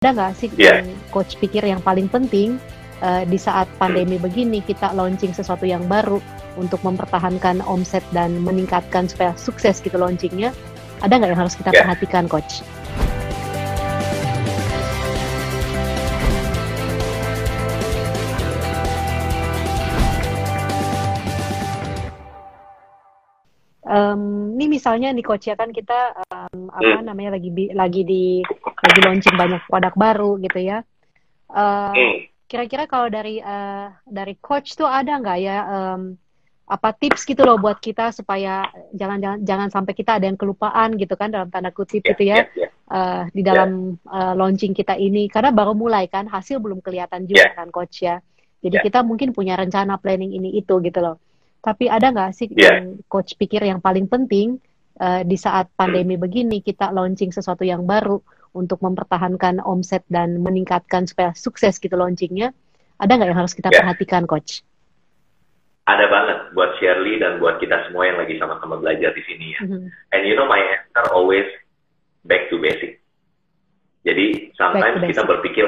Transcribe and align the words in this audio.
ada 0.00 0.16
nggak 0.16 0.32
sih 0.32 0.48
Yeah. 0.56 0.80
yang 0.80 0.96
coach 1.12 1.36
pikir 1.36 1.60
yang 1.60 1.84
paling 1.84 2.08
penting 2.08 2.56
eh, 3.04 3.28
di 3.28 3.36
saat 3.36 3.68
pandemi 3.76 4.16
begini 4.16 4.64
kita 4.64 4.96
launching 4.96 5.36
sesuatu 5.36 5.68
yang 5.68 5.84
baru 5.92 6.24
untuk 6.56 6.80
mempertahankan 6.80 7.60
omset 7.68 8.00
dan 8.08 8.40
meningkatkan 8.40 9.04
supaya 9.12 9.36
sukses 9.36 9.76
gitu 9.84 10.00
launchingnya 10.00 10.56
ada 11.04 11.20
nggak 11.20 11.36
yang 11.36 11.40
harus 11.44 11.52
kita 11.52 11.68
Yeah. 11.76 11.84
perhatikan 11.84 12.32
coach? 12.32 12.64
Em, 23.90 24.54
ini 24.54 24.70
misalnya 24.70 25.10
coach 25.20 25.50
ya 25.50 25.58
kan 25.58 25.74
kita 25.74 26.14
em, 26.30 26.70
apa 26.70 27.02
Hmm. 27.02 27.10
namanya 27.10 27.34
lagi 27.34 27.50
bi- 27.50 27.74
lagi 27.74 28.06
di 28.06 28.38
lagi 28.80 29.00
launching 29.02 29.34
banyak 29.34 29.66
produk 29.66 29.94
baru 29.98 30.38
gitu 30.38 30.60
ya. 30.62 30.78
Hmm. 31.50 32.22
kira-kira 32.46 32.86
kalau 32.86 33.06
dari 33.06 33.38
eh, 33.38 33.86
dari 34.06 34.34
coach 34.38 34.74
tuh 34.74 34.86
ada 34.86 35.18
nggak 35.18 35.38
ya 35.38 35.56
em, 35.66 36.14
apa 36.66 36.94
tips 36.94 37.26
gitu 37.26 37.42
loh 37.42 37.58
buat 37.58 37.82
kita 37.82 38.14
supaya 38.14 38.62
jangan 38.94 39.18
jangan 39.18 39.38
jangan 39.42 39.68
sampai 39.70 39.90
kita 39.90 40.22
ada 40.22 40.30
yang 40.30 40.38
kelupaan 40.38 40.94
gitu 40.94 41.18
kan 41.18 41.34
dalam 41.34 41.50
tanda 41.50 41.74
kutip 41.74 42.02
Ya, 42.02 42.10
gitu 42.14 42.22
ya 42.22 42.36
ya, 42.38 42.42
ya. 42.54 42.68
eh, 42.70 43.22
di 43.34 43.42
dalam 43.42 43.70
eh, 43.98 44.34
launching 44.38 44.70
kita 44.70 44.94
ini 44.94 45.26
karena 45.26 45.50
baru 45.50 45.74
mulai 45.74 46.06
kan 46.06 46.30
hasil 46.30 46.62
belum 46.62 46.78
kelihatan 46.78 47.26
juga 47.26 47.50
Ya. 47.50 47.58
kan 47.58 47.74
coach 47.74 48.06
ya. 48.06 48.22
Jadi 48.62 48.76
Ya. 48.78 48.82
kita 48.86 49.02
mungkin 49.02 49.34
punya 49.34 49.58
rencana 49.58 49.98
planning 49.98 50.30
ini 50.30 50.54
itu 50.54 50.78
gitu 50.78 50.98
loh. 51.02 51.18
Tapi 51.60 51.92
ada 51.92 52.08
nggak 52.08 52.30
sih 52.32 52.48
Ya. 52.52 52.80
yang 52.80 53.00
coach 53.06 53.36
pikir 53.36 53.60
yang 53.60 53.78
paling 53.78 54.08
penting 54.08 54.56
eh, 54.96 55.22
di 55.24 55.36
saat 55.36 55.68
pandemi 55.72 56.16
begini 56.16 56.60
kita 56.60 56.92
launching 56.92 57.32
sesuatu 57.32 57.64
yang 57.64 57.84
baru 57.84 58.20
untuk 58.52 58.80
mempertahankan 58.80 59.62
omset 59.62 60.04
dan 60.08 60.40
meningkatkan 60.40 61.08
supaya 61.08 61.32
sukses 61.32 61.76
gitu 61.76 61.94
launchingnya? 61.94 62.52
Ada 63.00 63.16
nggak 63.16 63.28
yang 63.32 63.40
harus 63.40 63.56
kita 63.56 63.72
Ya. 63.72 63.80
perhatikan 63.80 64.28
coach? 64.28 64.60
Ada 65.88 66.04
banget 66.06 66.38
buat 66.52 66.76
Shirley 66.76 67.16
dan 67.16 67.40
buat 67.40 67.56
kita 67.58 67.88
semua 67.88 68.06
yang 68.06 68.20
lagi 68.20 68.36
sama-sama 68.36 68.76
belajar 68.76 69.10
di 69.16 69.22
sini 69.24 69.46
ya. 69.56 69.60
Mhm. 69.64 69.88
And 70.12 70.22
you 70.28 70.36
know 70.36 70.44
my 70.44 70.60
answer 70.60 71.08
always 71.10 71.48
back 72.28 72.52
to 72.52 72.60
basic. 72.60 73.00
Jadi 74.04 74.52
sometimes 74.54 75.00
Back 75.00 75.08
to 75.08 75.10
kita 75.12 75.22
basic. 75.24 75.30
berpikir 75.32 75.66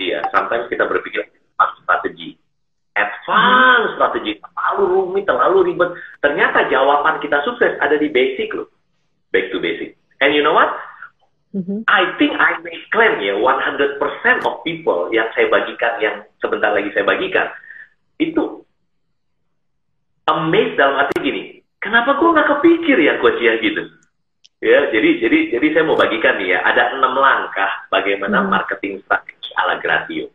iya, 0.00 0.24
sometimes 0.32 0.66
kita 0.66 0.88
berpikir 0.88 1.22
strategi. 1.84 2.39
Advance 3.00 3.96
strategi 3.96 4.36
terlalu 4.36 4.84
rumit, 4.92 5.24
terlalu 5.24 5.72
ribet. 5.72 5.96
Ternyata 6.20 6.68
jawaban 6.68 7.16
kita 7.24 7.40
sukses 7.48 7.80
ada 7.80 7.96
di 7.96 8.12
basic 8.12 8.52
loh. 8.52 8.68
Back 9.32 9.48
to 9.50 9.58
basic. 9.58 9.96
And 10.20 10.36
you 10.36 10.44
know 10.44 10.52
what? 10.52 10.68
Mhm. 11.56 11.82
I 11.90 12.14
think 12.20 12.36
I 12.38 12.60
may 12.62 12.78
claim 12.94 13.18
ya 13.24 13.34
100% 13.34 14.44
of 14.46 14.62
people 14.62 15.10
yang 15.10 15.26
saya 15.34 15.50
bagikan 15.50 15.98
yang 15.98 16.22
sebentar 16.38 16.70
lagi 16.70 16.94
saya 16.94 17.02
bagikan 17.02 17.50
itu 18.22 18.62
amazed 20.30 20.78
dalam 20.78 21.02
arti 21.02 21.18
gini, 21.18 21.42
kenapa 21.82 22.14
gue 22.14 22.30
nggak 22.30 22.48
kepikir 22.54 22.96
ya 23.02 23.18
coach 23.18 23.42
ya 23.42 23.58
gitu. 23.58 23.82
Ya, 24.60 24.92
jadi 24.92 25.24
jadi 25.24 25.38
jadi 25.56 25.66
saya 25.72 25.84
mau 25.88 25.96
bagikan 25.96 26.36
nih 26.36 26.54
ya, 26.54 26.62
ada 26.62 26.94
enam 26.94 27.16
langkah 27.16 27.88
bagaimana 27.88 28.44
Hmm. 28.44 28.52
marketing 28.52 29.00
strategi 29.02 29.50
ala 29.56 29.80
Gratio. 29.80 30.28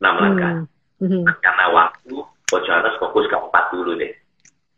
Enam 0.00 0.16
langkah. 0.16 0.52
Hmm. 0.64 0.66
Mhm. 1.02 1.24
Karena 1.44 1.66
waktu, 1.72 2.14
Coach 2.48 2.64
Johannes 2.64 2.96
fokus 2.96 3.28
ke 3.28 3.36
empat 3.36 3.64
dulu 3.74 3.98
deh. 3.98 4.12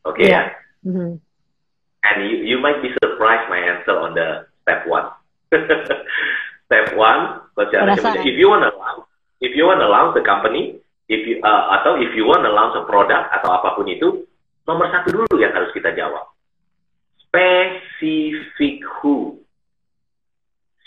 Oke 0.08 0.27
Iya. 0.27 0.33
ya. 0.33 0.42
Mhm. 0.88 1.20
And 2.08 2.16
you, 2.25 2.36
you 2.55 2.56
might 2.62 2.80
be 2.80 2.94
surprised 3.02 3.47
my 3.52 3.58
answer 3.60 3.94
on 3.94 4.14
the 4.16 4.47
step 4.62 4.86
one. 4.88 5.06
step 6.66 6.86
one, 6.97 7.42
Coach 7.55 7.70
Johannes, 7.75 8.02
if 8.25 8.36
you 8.36 8.48
want 8.48 8.64
to 8.64 8.72
launch, 8.75 9.05
if 9.41 9.52
you 9.55 9.64
want 9.66 9.80
to 9.83 9.88
launch 9.88 10.14
the 10.16 10.25
company, 10.25 10.80
if 11.08 11.25
you 11.25 11.41
uh, 11.41 11.80
atau 11.80 11.97
if 11.98 12.12
you 12.12 12.28
want 12.28 12.44
to 12.44 12.53
launch 12.53 12.77
a 12.77 12.84
product 12.84 13.32
atau 13.32 13.50
apa 13.53 13.75
pun 13.77 13.88
itu, 13.88 14.28
nomor 14.69 14.92
satu 14.92 15.08
dulu 15.12 15.34
yang 15.41 15.53
harus 15.56 15.72
kita 15.72 15.93
jawab. 15.97 16.28
Specific 17.28 18.81
who. 19.00 19.41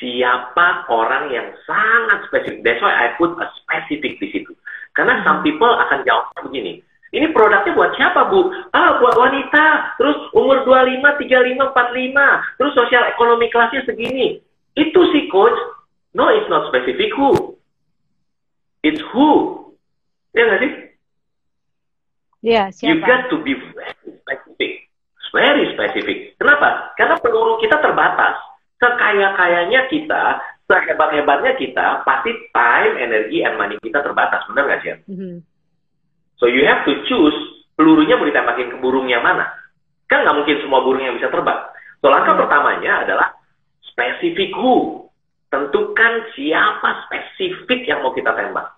Siapa 0.01 0.89
orang 0.89 1.29
yang 1.29 1.53
sangat 1.69 2.25
spesifik. 2.25 2.66
That's 2.66 2.81
why 2.81 2.94
I 2.94 3.13
put 3.22 3.38
a 3.38 3.45
specific 3.61 4.17
di 4.17 4.33
situ. 4.33 4.53
Karena 4.97 5.22
some 5.41 5.50
people 5.50 5.74
akan 5.74 6.06
jawabnya 6.06 6.41
begini. 6.46 6.74
Ini 7.12 7.34
produknya 7.35 7.75
buat 7.75 7.91
siapa, 7.97 8.29
Bu? 8.31 8.53
Ah, 8.72 9.02
buat 9.02 9.18
wanita. 9.19 9.97
Terus 10.00 10.31
umur 10.31 10.63
25, 10.63 11.18
35, 11.19 11.74
45. 11.75 12.56
Terus 12.56 12.72
sosial 12.78 13.03
ekonomi 13.09 13.51
kelasnya 13.51 13.84
segini. 13.84 14.40
Itu 14.78 15.01
sih, 15.12 15.28
Coach. 15.28 15.57
No, 16.16 16.31
it's 16.31 16.47
not 16.47 16.69
specific 16.72 17.12
who. 17.18 17.57
It's 18.85 19.01
who. 19.12 19.59
Ya 20.31 20.47
nggak 20.47 20.62
sih? 20.63 20.72
Iya, 22.41 22.63
You 22.72 22.96
siapa? 22.96 23.03
got 23.03 23.22
to 23.28 23.38
be 23.44 23.53
very 23.59 24.16
specific. 24.24 24.72
Very 25.35 25.63
specific. 25.75 26.18
Kenapa? 26.40 26.96
Karena 26.96 27.19
peluru 27.19 27.59
kita 27.59 27.75
terbatas. 27.84 28.40
Sekaya-kayanya 28.80 29.91
kita, 29.91 30.40
sehebat-hebatnya 30.71 31.59
kita, 31.59 32.07
pasti 32.07 32.31
time, 32.55 32.95
energi, 32.95 33.43
and 33.43 33.59
money 33.59 33.75
kita 33.83 33.99
terbatas. 33.99 34.47
Benar 34.47 34.63
nggak 34.71 34.81
sih? 34.81 34.95
Mhm. 35.11 35.43
So 36.39 36.47
you 36.47 36.63
have 36.63 36.87
to 36.87 36.93
choose 37.11 37.35
pelurunya 37.75 38.15
mau 38.15 38.23
ditembakin 38.23 38.71
ke 38.71 38.77
burungnya 38.79 39.19
mana. 39.19 39.51
Kan 40.07 40.23
nggak 40.23 40.35
mungkin 40.39 40.57
semua 40.63 40.79
burung 40.79 41.03
yang 41.03 41.19
bisa 41.19 41.27
terbang. 41.27 41.59
So 41.99 42.07
langkah 42.07 42.39
Hmm. 42.39 42.47
pertamanya 42.47 43.03
adalah 43.03 43.35
specific 43.83 44.55
who. 44.55 45.05
Tentukan 45.51 46.31
siapa 46.31 47.05
spesifik 47.05 47.83
yang 47.83 47.99
mau 48.07 48.15
kita 48.15 48.31
tembak. 48.31 48.71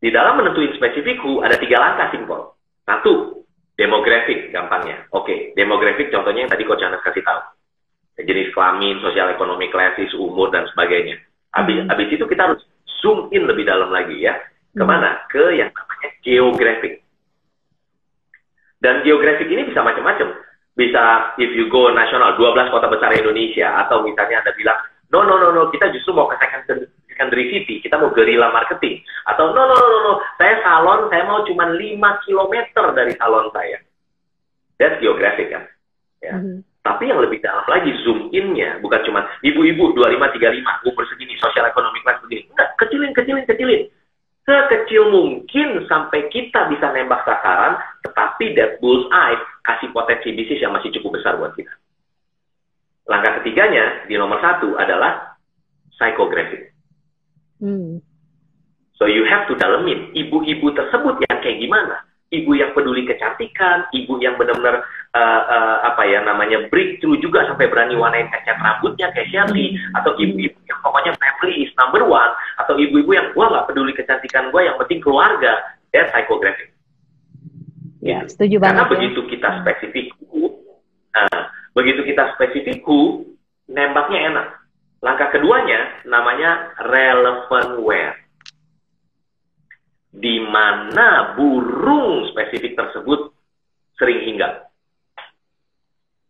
Di 0.00 0.08
dalam 0.08 0.40
menentuin 0.40 0.72
spesifik 0.72 1.20
who 1.20 1.44
ada 1.44 1.60
tiga 1.60 1.76
langkah 1.76 2.08
simpel. 2.08 2.56
Satu, 2.82 3.44
demografik 3.76 4.50
gampangnya. 4.50 5.06
Oke, 5.14 5.52
demografik 5.54 6.08
contohnya 6.10 6.48
yang 6.48 6.52
tadi 6.52 6.64
Coach 6.66 6.82
Anas 6.82 7.04
kasih 7.04 7.22
tahu. 7.22 7.40
Jenis 8.22 8.54
kelamin, 8.54 9.02
sosial 9.02 9.30
ekonomi 9.34 9.66
klasis, 9.68 10.14
umur, 10.14 10.50
dan 10.54 10.66
sebagainya. 10.70 11.18
Habis, 11.52 11.84
Hmm. 11.84 11.88
habis 11.90 12.08
itu 12.12 12.24
kita 12.24 12.48
harus 12.48 12.60
zoom 13.02 13.28
in 13.34 13.44
lebih 13.44 13.66
dalam 13.66 13.92
lagi 13.92 14.22
ya. 14.22 14.38
Hmm. 14.72 14.78
Ke 14.80 14.84
mana? 14.86 15.10
Ke 15.28 15.44
yang 15.52 15.70
namanya 15.74 16.08
geografik. 16.24 17.02
Dan 18.82 19.06
geografik 19.06 19.46
ini 19.46 19.68
bisa 19.68 19.84
macam-macam. 19.84 20.42
Bisa 20.74 21.02
if 21.38 21.52
you 21.54 21.68
go 21.68 21.92
nasional, 21.92 22.34
12 22.34 22.72
kota 22.72 22.90
besar 22.90 23.14
Indonesia. 23.14 23.78
Atau 23.86 24.02
misalnya 24.02 24.42
Anda 24.42 24.52
bilang, 24.58 24.78
no, 25.12 25.22
no, 25.22 25.38
no, 25.38 25.48
no, 25.54 25.62
kita 25.70 25.92
justru 25.94 26.16
mau 26.16 26.26
ke 26.26 26.40
secondary, 26.40 26.88
secondary 27.06 27.46
city. 27.52 27.78
Kita 27.78 28.00
mau 28.00 28.10
guerrilla 28.10 28.50
marketing. 28.50 29.04
Atau 29.28 29.54
no, 29.54 29.62
no, 29.68 29.74
no, 29.76 29.86
no, 29.86 29.98
no, 30.02 30.12
saya 30.40 30.58
salon, 30.64 31.06
saya 31.12 31.22
mau 31.28 31.44
cuma 31.46 31.70
5 31.70 32.24
km 32.26 32.54
dari 32.96 33.12
salon 33.14 33.52
saya. 33.54 33.78
That's 34.80 34.98
geographic 34.98 35.52
kan. 35.52 35.64
Ya. 36.18 36.34
Mhm. 36.34 36.71
Tapi 36.82 37.06
yang 37.06 37.22
lebih 37.22 37.38
dalam 37.38 37.62
lagi 37.70 37.94
zoom 38.02 38.26
in-nya 38.34 38.82
bukan 38.82 39.06
cuma 39.06 39.22
ibu-ibu 39.46 39.94
25 39.94 40.18
35 40.34 40.90
umur 40.90 41.04
segini 41.06 41.38
sosial 41.38 41.70
ekonomi 41.70 42.02
kelas 42.02 42.18
begini. 42.26 42.42
Enggak, 42.50 42.68
kecilin 42.74 43.12
kecilin 43.14 43.46
kecilin. 43.46 43.82
Sekecil 44.42 45.06
mungkin 45.14 45.86
sampai 45.86 46.26
kita 46.26 46.66
bisa 46.66 46.90
nembak 46.90 47.22
sasaran, 47.22 47.78
tetapi 48.02 48.58
that 48.58 48.82
bullseye 48.82 49.38
kasih 49.62 49.94
potensi 49.94 50.34
bisnis 50.34 50.58
yang 50.58 50.74
masih 50.74 50.90
cukup 50.98 51.22
besar 51.22 51.38
buat 51.38 51.54
kita. 51.54 51.70
Langkah 53.06 53.38
ketiganya 53.38 54.02
di 54.10 54.18
nomor 54.18 54.42
satu 54.42 54.74
adalah 54.74 55.38
psychographic. 55.94 56.74
Hmm. 57.62 58.02
So 58.98 59.06
you 59.06 59.22
have 59.30 59.46
to 59.46 59.54
dalemin 59.54 60.10
ibu-ibu 60.18 60.74
tersebut 60.74 61.22
yang 61.30 61.38
kayak 61.38 61.62
gimana. 61.62 62.02
Ibu 62.32 62.56
yang 62.56 62.72
peduli 62.72 63.04
kecantikan, 63.04 63.84
ibu 63.92 64.16
yang 64.24 64.40
benar-benar 64.40 64.80
uh, 65.12 65.42
uh, 65.44 65.76
apa 65.84 66.08
ya 66.08 66.24
namanya 66.24 66.64
breakthrough 66.72 67.20
juga 67.20 67.44
sampai 67.44 67.68
berani 67.68 67.92
warnain 67.92 68.32
kacat 68.32 68.56
rambutnya 68.56 69.12
kayak 69.12 69.28
Shirley, 69.28 69.76
atau 69.92 70.16
ibu-ibu 70.16 70.56
yang 70.64 70.80
pokoknya 70.80 71.12
family 71.20 71.68
is 71.68 71.72
number 71.76 72.00
one, 72.08 72.32
atau 72.56 72.72
ibu-ibu 72.80 73.12
yang 73.12 73.28
gua 73.36 73.52
nggak 73.52 73.68
peduli 73.68 73.92
kecantikan 73.92 74.48
gua, 74.48 74.64
yang 74.64 74.80
penting 74.80 75.04
keluarga. 75.04 75.60
That's 75.92 76.08
psychographic. 76.08 76.72
Ya, 78.00 78.24
Gitu. 78.24 78.34
setuju 78.34 78.56
Karena 78.58 78.64
banget 78.64 78.82
ya. 78.82 78.90
begitu 78.96 79.20
kita 79.30 79.48
spesifik 79.62 80.06
who, 80.26 80.50
nah, 81.14 81.52
begitu 81.76 82.00
kita 82.02 82.34
spesifik 82.34 82.82
who, 82.82 83.28
nembaknya 83.68 84.32
enak. 84.32 84.46
Langkah 85.04 85.30
keduanya 85.34 86.02
namanya 86.08 86.72
relevant 86.80 87.82
where. 87.82 88.16
Di 90.12 90.36
mana 90.44 91.32
burung 91.34 92.28
spesifik 92.28 92.76
tersebut 92.76 93.32
sering 93.96 94.20
hinggap. 94.28 94.68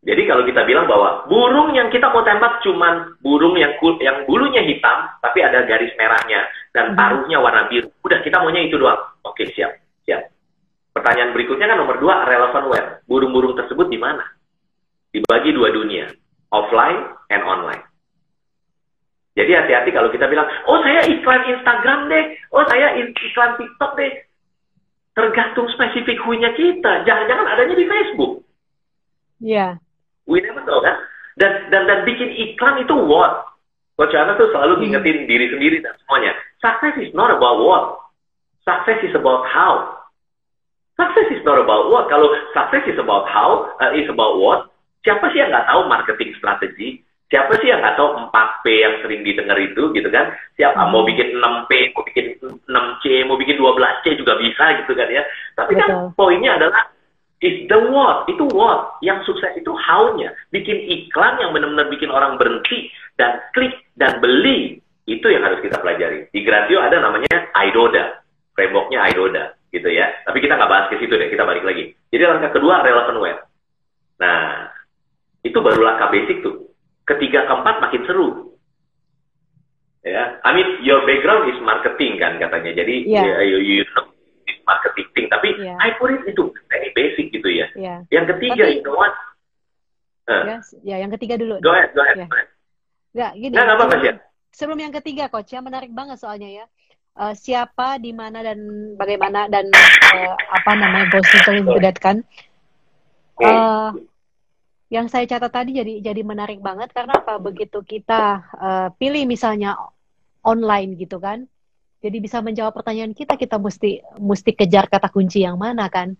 Jadi 0.03 0.23
kalau 0.27 0.43
kita 0.43 0.67
bilang 0.67 0.91
bahwa 0.91 1.31
burung 1.31 1.79
yang 1.79 1.87
kita 1.87 2.11
mau 2.11 2.27
tembak 2.27 2.59
cuman 2.67 3.15
burung 3.23 3.55
yang 3.55 3.79
kul- 3.79 4.03
yang 4.03 4.27
bulunya 4.27 4.59
hitam 4.67 5.15
tapi 5.23 5.47
ada 5.47 5.63
garis 5.63 5.95
merahnya 5.95 6.43
dan 6.75 6.91
Mhm. 6.91 6.99
paruhnya 6.99 7.39
warna 7.39 7.71
biru. 7.71 7.87
Udah 8.03 8.19
kita 8.19 8.43
maunya 8.43 8.67
itu 8.67 8.83
doang. 8.83 8.99
Oke, 9.23 9.47
siap. 9.55 9.79
Siap. 10.03 10.23
Pertanyaan 10.91 11.31
berikutnya 11.31 11.71
kan 11.71 11.79
nomor 11.79 12.03
dua, 12.03 12.27
relevant 12.27 12.67
where. 12.67 12.89
Burung-burung 13.07 13.55
tersebut 13.55 13.87
di 13.87 13.97
mana? 13.97 14.27
Dibagi 15.15 15.55
dua 15.55 15.71
dunia, 15.71 16.11
offline 16.51 17.15
and 17.31 17.43
online. 17.47 17.92
Jadi 19.33 19.51
hati-hati 19.57 19.91
kalau 19.97 20.13
kita 20.13 20.29
bilang, 20.29 20.45
oh 20.69 20.79
saya 20.85 21.09
iklan 21.09 21.43
Instagram 21.49 22.13
deh, 22.13 22.25
oh 22.53 22.65
saya 22.69 23.01
iklan 23.01 23.57
TikTok 23.57 23.93
deh. 23.97 24.13
Tergantung 25.13 25.69
spesifik 25.73 26.21
nya 26.41 26.53
kita. 26.57 27.05
Jangan-jangan 27.05 27.47
adanya 27.53 27.77
di 27.77 27.85
Facebook. 27.85 28.45
Iya. 29.45 29.57
Yeah. 29.57 29.73
We 30.25 30.41
never 30.41 30.65
know 30.65 30.81
kan? 30.81 30.97
Dan, 31.37 31.69
dan, 31.73 31.85
dan 31.89 32.05
bikin 32.09 32.29
iklan 32.33 32.85
itu 32.85 32.97
what? 32.97 33.53
Coach 33.97 34.17
Ana 34.17 34.35
tuh 34.41 34.49
selalu 34.51 34.81
hmm. 34.81 34.83
ngingetin 34.89 35.17
hmm. 35.25 35.29
diri 35.29 35.47
sendiri 35.53 35.77
dan 35.85 35.95
semuanya. 36.05 36.33
Success 36.59 36.97
is 37.01 37.13
not 37.13 37.29
about 37.29 37.61
what. 37.61 37.85
Success 38.65 38.99
is 39.05 39.15
about 39.15 39.45
how. 39.47 40.03
Success 40.97 41.29
is 41.33 41.43
not 41.45 41.61
about 41.61 41.93
what. 41.93 42.09
Kalau 42.09 42.29
success 42.57 42.85
is 42.89 42.99
about 43.01 43.29
how, 43.29 43.69
uh, 43.81 43.93
is 43.97 44.09
about 44.09 44.39
what, 44.41 44.73
siapa 45.03 45.29
sih 45.33 45.41
yang 45.43 45.51
nggak 45.51 45.67
tahu 45.67 45.81
marketing 45.89 46.31
strategi? 46.39 47.03
Siapa 47.33 47.57
sih 47.65 47.73
yang 47.73 47.81
nggak 47.81 47.97
tahu 47.97 48.29
4P 48.29 48.65
yang 48.69 48.95
sering 49.01 49.25
didengar 49.25 49.57
itu 49.57 49.89
gitu 49.97 50.09
kan? 50.13 50.37
Siapa 50.53 50.85
hmm. 50.85 50.91
mau 50.93 51.01
bikin 51.01 51.33
6P, 51.41 51.97
mau 51.97 52.05
bikin 52.05 52.27
6C, 52.69 53.05
mau 53.25 53.41
bikin 53.41 53.57
12C 53.57 54.05
juga 54.21 54.37
bisa 54.37 54.65
gitu 54.85 54.93
kan 54.93 55.09
ya. 55.09 55.25
Tapi 55.57 55.73
kan 55.81 55.89
Betul. 55.89 56.13
kan 56.13 56.13
poinnya 56.13 56.61
adalah 56.61 56.93
is 57.41 57.65
the 57.73 57.79
what, 57.89 58.29
itu 58.29 58.45
what. 58.53 59.01
Yang 59.01 59.33
sukses 59.33 59.49
itu 59.57 59.73
how-nya. 59.73 60.37
Bikin 60.53 60.77
iklan 60.93 61.41
yang 61.41 61.57
benar-benar 61.57 61.89
bikin 61.89 62.13
orang 62.13 62.37
berhenti 62.37 62.93
dan 63.17 63.41
klik 63.57 63.81
dan 63.97 64.21
beli. 64.21 64.85
Itu 65.09 65.33
yang 65.33 65.49
harus 65.49 65.65
kita 65.65 65.81
pelajari. 65.81 66.29
Di 66.29 66.45
Gratio 66.45 66.85
ada 66.85 67.01
namanya 67.01 67.49
IDODA. 67.57 68.21
Frameworknya 68.53 69.09
IDODA 69.09 69.57
gitu 69.73 69.89
ya. 69.89 70.13
Tapi 70.29 70.37
kita 70.45 70.61
nggak 70.61 70.69
bahas 70.69 70.87
ke 70.93 71.01
situ 71.01 71.17
deh, 71.17 71.33
kita 71.33 71.49
balik 71.49 71.65
lagi. 71.65 71.97
Jadi 72.13 72.23
langkah 72.29 72.53
kedua 72.53 72.85
relevant 72.85 73.19
web. 73.25 73.39
Nah, 74.21 74.69
itu 75.41 75.57
baru 75.59 75.81
langkah 75.81 76.13
basic 76.13 76.45
tuh. 76.45 76.72
Ketiga 77.09 77.47
keempat 77.51 77.77
makin 77.83 78.03
seru. 78.07 78.29
Ya, 80.03 80.43
I 80.43 80.51
mean 80.51 80.83
your 80.83 81.07
background 81.07 81.47
is 81.51 81.59
marketing 81.63 82.19
kan 82.19 82.39
katanya. 82.39 82.75
Jadi 82.75 83.07
yeah. 83.07 83.39
you, 83.43 83.59
you 83.63 83.87
know 83.95 84.11
marketing 84.67 85.09
thing, 85.15 85.27
tapi 85.31 85.55
yeah. 85.59 85.79
I 85.79 85.95
put 85.99 86.11
it 86.15 86.23
itu 86.27 86.51
very 86.71 86.91
basic 86.95 87.31
gitu 87.31 87.47
ya. 87.47 87.67
Yeah. 87.79 87.99
Yang 88.11 88.35
ketiga 88.35 88.67
tapi, 88.67 88.83
you 88.83 88.95
what? 88.95 89.15
Uh. 90.27 90.43
Yes, 90.59 90.75
ya 90.83 90.97
yang 90.99 91.11
ketiga 91.15 91.39
dulu. 91.39 91.59
Go 91.63 91.71
ahead, 91.71 91.95
go 91.95 92.03
ahead. 92.03 92.27
Yeah. 92.27 92.31
Nggak, 93.13 93.33
gini. 93.39 93.55
Nggak, 93.55 93.67
apa-apa. 93.79 93.97
Sebelum 94.53 94.79
yang 94.81 94.95
ketiga, 94.95 95.25
coach, 95.33 95.51
yang 95.55 95.65
menarik 95.65 95.93
banget 95.93 96.21
soalnya 96.21 96.49
ya 96.51 96.65
uh, 97.19 97.35
siapa, 97.37 98.01
di 98.01 98.13
mana 98.15 98.41
dan 98.41 98.59
bagaimana 98.97 99.49
dan 99.49 99.69
uh, 99.69 100.35
apa 100.37 100.73
namanya 100.77 101.07
position 101.13 101.65
itu 101.65 101.79
kan. 102.01 102.17
Uh, 103.43 103.91
yang 104.93 105.09
saya 105.09 105.25
catat 105.25 105.49
tadi 105.49 105.81
jadi 105.81 106.05
jadi 106.05 106.21
menarik 106.21 106.61
banget 106.61 106.93
karena 106.93 107.17
apa 107.17 107.41
begitu 107.41 107.81
kita 107.81 108.45
uh, 108.53 108.89
pilih 109.01 109.25
misalnya 109.25 109.81
online 110.45 111.01
gitu 111.01 111.17
kan 111.17 111.49
jadi 112.05 112.21
bisa 112.21 112.45
menjawab 112.45 112.77
pertanyaan 112.77 113.17
kita 113.17 113.41
kita 113.41 113.57
mesti 113.57 114.05
mesti 114.21 114.53
kejar 114.53 114.93
kata 114.93 115.09
kunci 115.09 115.49
yang 115.49 115.57
mana 115.57 115.89
kan 115.89 116.13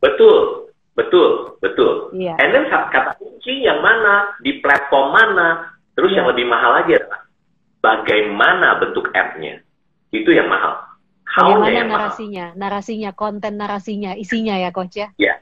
betul 0.00 0.72
betul 0.96 1.60
betul 1.60 2.08
yeah. 2.16 2.40
and 2.40 2.56
then 2.56 2.64
kata 2.72 3.12
kunci 3.20 3.68
yang 3.68 3.84
mana 3.84 4.32
di 4.40 4.56
platform 4.64 5.12
mana 5.12 5.76
terus 5.92 6.16
yeah. 6.16 6.24
yang 6.24 6.26
lebih 6.32 6.48
mahal 6.48 6.80
lagi 6.80 6.96
adalah 6.96 7.26
bagaimana 7.84 8.80
bentuk 8.82 9.12
app-nya 9.14 9.62
itu 10.10 10.30
yang 10.34 10.50
mahal. 10.50 10.82
Bagaimana 11.26 11.68
yang 11.68 11.90
narasinya, 11.92 12.46
mahal. 12.54 12.58
narasinya, 12.58 13.10
konten 13.12 13.52
narasinya, 13.60 14.12
isinya 14.16 14.56
ya 14.56 14.70
coach 14.72 14.96
ya? 14.96 15.08
Iya, 15.20 15.34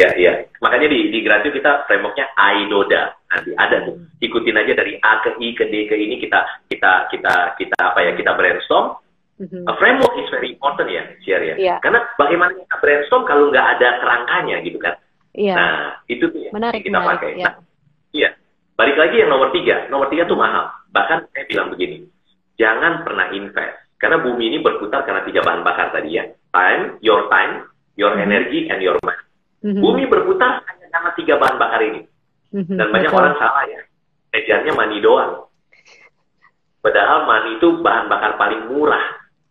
iya, 0.00 0.08
iya, 0.16 0.32
iya. 0.40 0.48
Makanya 0.64 0.88
di, 0.88 1.12
di 1.12 1.20
kita 1.24 1.84
frameworknya 1.84 2.32
IDODA. 2.32 3.02
Nanti 3.28 3.50
ada 3.54 3.76
tuh. 3.84 3.94
Hmm. 4.00 4.24
Ikutin 4.24 4.56
aja 4.56 4.72
dari 4.72 4.96
A 5.04 5.20
ke 5.20 5.36
I 5.36 5.48
ke 5.52 5.64
D 5.68 5.74
ke 5.86 5.96
ini 5.96 6.16
kita 6.16 6.40
kita 6.72 7.12
kita 7.12 7.34
kita 7.60 7.76
apa 7.78 8.00
ya 8.00 8.12
kita 8.16 8.32
brainstorm. 8.32 8.96
Mm-hmm. 9.40 9.64
A 9.64 9.72
framework 9.80 10.12
is 10.20 10.28
very 10.28 10.52
important 10.52 10.92
ya, 10.92 11.00
share 11.24 11.40
ya. 11.40 11.56
Yeah. 11.56 11.78
Karena 11.80 12.04
bagaimana 12.20 12.52
kita 12.60 12.76
brainstorm 12.76 13.24
kalau 13.24 13.48
nggak 13.48 13.66
ada 13.76 13.88
kerangkanya 14.04 14.60
gitu 14.60 14.76
kan. 14.76 15.00
Yeah. 15.32 15.56
Nah 15.56 15.76
itu 16.12 16.28
tuh 16.28 16.40
ya 16.44 16.50
menarik, 16.52 16.84
kita 16.84 17.00
menarik, 17.00 17.08
pakai. 17.16 17.30
Yeah. 17.40 17.44
Nah, 17.48 17.54
iya. 18.12 18.30
Balik 18.76 18.96
lagi 19.00 19.16
yang 19.16 19.32
nomor 19.32 19.48
tiga. 19.56 19.88
Nomor 19.88 20.12
tiga 20.12 20.28
tuh 20.28 20.36
mahal. 20.36 20.68
Bahkan 20.92 21.32
saya 21.32 21.44
bilang 21.48 21.72
begini 21.72 22.04
jangan 22.60 23.00
pernah 23.00 23.32
invest. 23.32 23.80
Karena 23.96 24.20
bumi 24.20 24.44
ini 24.52 24.58
berputar 24.60 25.08
karena 25.08 25.24
tiga 25.24 25.40
bahan 25.40 25.64
bakar 25.64 25.88
tadi 25.88 26.20
ya. 26.20 26.28
Time, 26.52 27.00
your 27.00 27.24
time, 27.32 27.64
your 27.96 28.12
mm-hmm. 28.12 28.28
energy, 28.28 28.68
and 28.68 28.84
your 28.84 29.00
money. 29.00 29.29
Mm-hmm. 29.60 29.82
Bumi 29.84 30.04
berputar 30.08 30.64
hanya 30.64 30.86
karena 30.88 31.10
tiga 31.16 31.34
bahan 31.36 31.56
bakar 31.60 31.80
ini. 31.84 32.02
Mm-hmm. 32.56 32.76
Dan 32.80 32.86
banyak 32.88 33.10
Betul. 33.12 33.20
orang 33.20 33.34
salah 33.36 33.64
ya. 33.68 33.80
Ejarnya 34.32 34.72
money 34.72 34.98
doang. 35.04 35.32
Padahal 36.80 37.28
money 37.28 37.60
itu 37.60 37.68
bahan 37.84 38.08
bakar 38.08 38.40
paling 38.40 38.72
murah. 38.72 39.04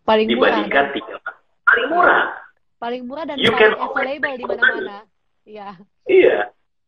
Paling 0.09 0.25
dibandingkan 0.25 0.89
murah, 0.89 0.95
tiga 0.97 1.15
bahan. 1.21 1.37
Paling 1.69 1.87
murah. 1.93 2.23
Paling 2.79 3.01
murah 3.05 3.23
dan 3.27 3.35
you 3.37 3.51
paling 3.53 3.75
available 3.77 4.33
di 4.33 4.45
mana-mana. 4.47 4.97
Iya. 5.45 5.69
Iya. 6.09 6.37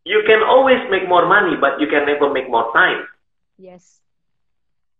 You 0.02 0.26
can 0.26 0.42
always 0.42 0.82
make 0.90 1.06
more 1.06 1.30
money, 1.30 1.54
but 1.62 1.78
you 1.78 1.86
can 1.86 2.10
never 2.10 2.26
make 2.34 2.50
more 2.50 2.74
time. 2.74 3.06
Yes. 3.62 4.02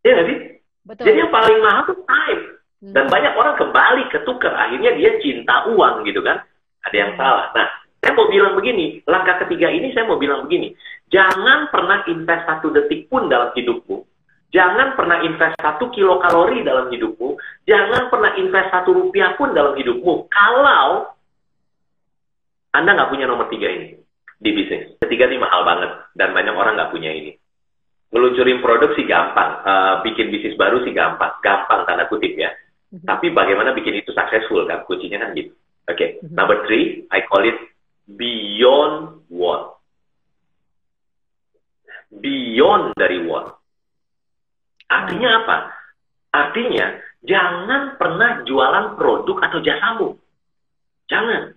Iya 0.06 0.12
nggak 0.14 0.28
sih? 0.30 0.38
Betul. 0.86 1.06
Jadi 1.10 1.18
yang 1.26 1.34
paling 1.34 1.58
mahal 1.62 1.82
itu 1.90 1.96
time. 2.06 2.42
Hmm. 2.82 2.94
Dan 2.94 3.06
banyak 3.10 3.34
orang 3.34 3.56
kembali 3.58 4.04
ketukar. 4.14 4.54
Akhirnya 4.54 4.94
dia 4.98 5.18
cinta 5.22 5.70
uang 5.74 6.06
gitu 6.06 6.22
kan. 6.22 6.46
Ada 6.86 6.96
yang 6.98 7.12
hmm. 7.18 7.22
salah. 7.22 7.46
Nah, 7.54 7.68
saya 8.02 8.18
mau 8.18 8.28
bilang 8.28 8.58
begini. 8.58 9.00
Langkah 9.06 9.46
ketiga 9.46 9.70
ini 9.70 9.94
saya 9.94 10.10
mau 10.10 10.18
bilang 10.18 10.50
begini. 10.50 10.74
Jangan 11.14 11.70
pernah 11.70 12.02
invest 12.10 12.44
satu 12.50 12.74
detik 12.74 13.08
pun 13.08 13.30
dalam 13.30 13.54
hidupmu. 13.54 13.98
Jangan 14.52 15.00
pernah 15.00 15.24
invest 15.24 15.56
satu 15.62 15.88
kilo 15.94 16.20
kalori 16.20 16.66
dalam 16.66 16.92
hidupmu. 16.92 17.38
Jangan 17.70 18.12
pernah 18.12 18.36
invest 18.36 18.68
satu 18.74 18.92
rupiah 18.92 19.38
pun 19.40 19.54
dalam 19.54 19.78
hidupmu. 19.78 20.28
Kalau 20.28 21.14
Anda 22.74 22.90
nggak 22.98 23.12
punya 23.14 23.30
nomor 23.30 23.48
tiga 23.48 23.70
ini 23.70 23.96
di 24.42 24.50
bisnis. 24.52 24.98
Ketiga 25.00 25.30
ini 25.30 25.40
mahal 25.40 25.64
banget. 25.64 25.92
Dan 26.18 26.34
banyak 26.36 26.56
orang 26.58 26.76
nggak 26.76 26.92
punya 26.92 27.14
ini 27.14 27.32
ngeluncurin 28.12 28.60
produk 28.60 28.92
sih 28.94 29.08
gampang, 29.08 29.64
uh, 29.64 30.04
bikin 30.04 30.28
bisnis 30.30 30.60
baru 30.60 30.84
sih 30.84 30.92
gampang, 30.92 31.32
gampang 31.40 31.88
tanda 31.88 32.06
kutip 32.12 32.36
ya. 32.36 32.52
Mm-hmm. 32.92 33.08
Tapi 33.08 33.32
bagaimana 33.32 33.72
bikin 33.72 34.04
itu 34.04 34.12
successful 34.12 34.68
kan 34.68 34.84
kuncinya 34.84 35.24
kan 35.24 35.32
gitu. 35.32 35.56
Oke, 35.88 35.96
okay. 35.96 36.10
mm-hmm. 36.20 36.36
number 36.36 36.60
three, 36.68 37.08
I 37.08 37.24
call 37.24 37.48
it 37.48 37.56
beyond 38.18 39.24
what. 39.32 39.80
Beyond 42.12 42.96
dari 43.00 43.24
what. 43.24 43.56
Artinya 44.92 45.30
mm-hmm. 45.32 45.44
apa? 45.48 45.58
Artinya 46.32 46.86
jangan 47.24 47.96
pernah 47.96 48.44
jualan 48.44 49.00
produk 49.00 49.38
atau 49.48 49.60
jasamu. 49.64 50.10
Jangan. 51.08 51.56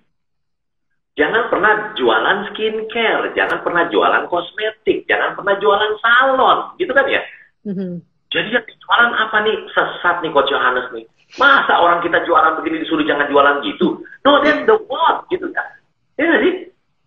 Jangan 1.14 1.46
pernah 1.46 1.94
jualan 1.94 2.38
skincare, 2.50 3.30
jangan 3.38 3.62
pernah 3.62 3.87
jualan 3.87 4.26
kosmetik, 4.26 5.06
jangan 5.06 5.38
pernah 5.38 5.54
jualan 5.62 5.92
salon, 6.02 6.75
gitu 6.75 6.90
kan 6.90 7.06
ya? 7.06 7.23
Mm-hmm. 7.70 8.02
Jadi 8.34 8.49
yang 8.50 8.66
jualan 8.66 9.12
apa 9.14 9.37
nih? 9.46 9.56
Sesat 9.70 10.26
nih 10.26 10.34
Coach 10.34 10.50
Johannes 10.50 10.90
nih. 10.90 11.06
Masa 11.38 11.78
orang 11.78 12.02
kita 12.02 12.18
jualan 12.26 12.58
begini 12.58 12.82
disuruh 12.82 13.06
jangan 13.06 13.30
jualan 13.30 13.62
gitu? 13.62 14.02
No, 14.26 14.42
that's 14.42 14.66
the 14.66 14.75
what, 14.90 15.23
gitu 15.30 15.46
kan? 15.54 15.66
Ya 16.14 16.25
nggak 16.30 16.42
sih? 16.42 16.54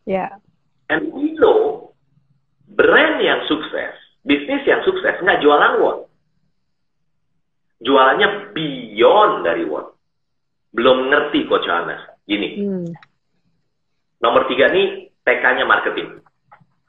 Ya. 0.08 0.16
Yeah. 0.16 0.32
And 0.88 1.12
we 1.12 1.36
know, 1.36 1.92
brand 2.72 3.20
yang 3.20 3.44
sukses, 3.52 3.96
bisnis 4.24 4.64
yang 4.64 4.84
sukses, 4.88 5.20
nggak 5.20 5.44
jualan 5.44 5.84
what. 5.84 6.08
Jualannya 7.84 8.56
beyond 8.56 9.44
dari 9.44 9.68
what. 9.68 9.96
Belum 10.72 11.12
ngerti 11.12 11.48
Coach 11.48 11.68
Johannes. 11.68 12.04
Gini, 12.28 12.60
mm 12.60 12.92
Nomor 14.18 14.50
tiga 14.50 14.74
nih 14.74 15.14
TK-nya 15.22 15.62
marketing, 15.62 16.26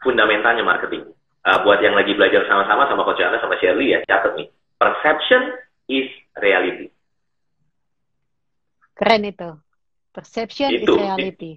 fundamentalnya 0.01 0.65
marketing. 0.65 1.13
Uh, 1.45 1.61
buat 1.61 1.79
yang 1.85 1.93
lagi 1.93 2.17
belajar 2.17 2.49
sama-sama 2.49 2.89
sama 2.89 3.05
Coach 3.05 3.21
Ana 3.21 3.37
sama 3.37 3.61
Shirley 3.61 3.93
ya, 3.93 4.01
catat 4.09 4.33
nih. 4.33 4.49
Perception 4.81 5.53
is 5.93 6.09
reality. 6.41 6.89
Keren 8.97 9.29
itu. 9.29 9.51
Perception 10.11 10.73
itu, 10.73 10.89
is 10.89 10.97
reality. 10.97 11.53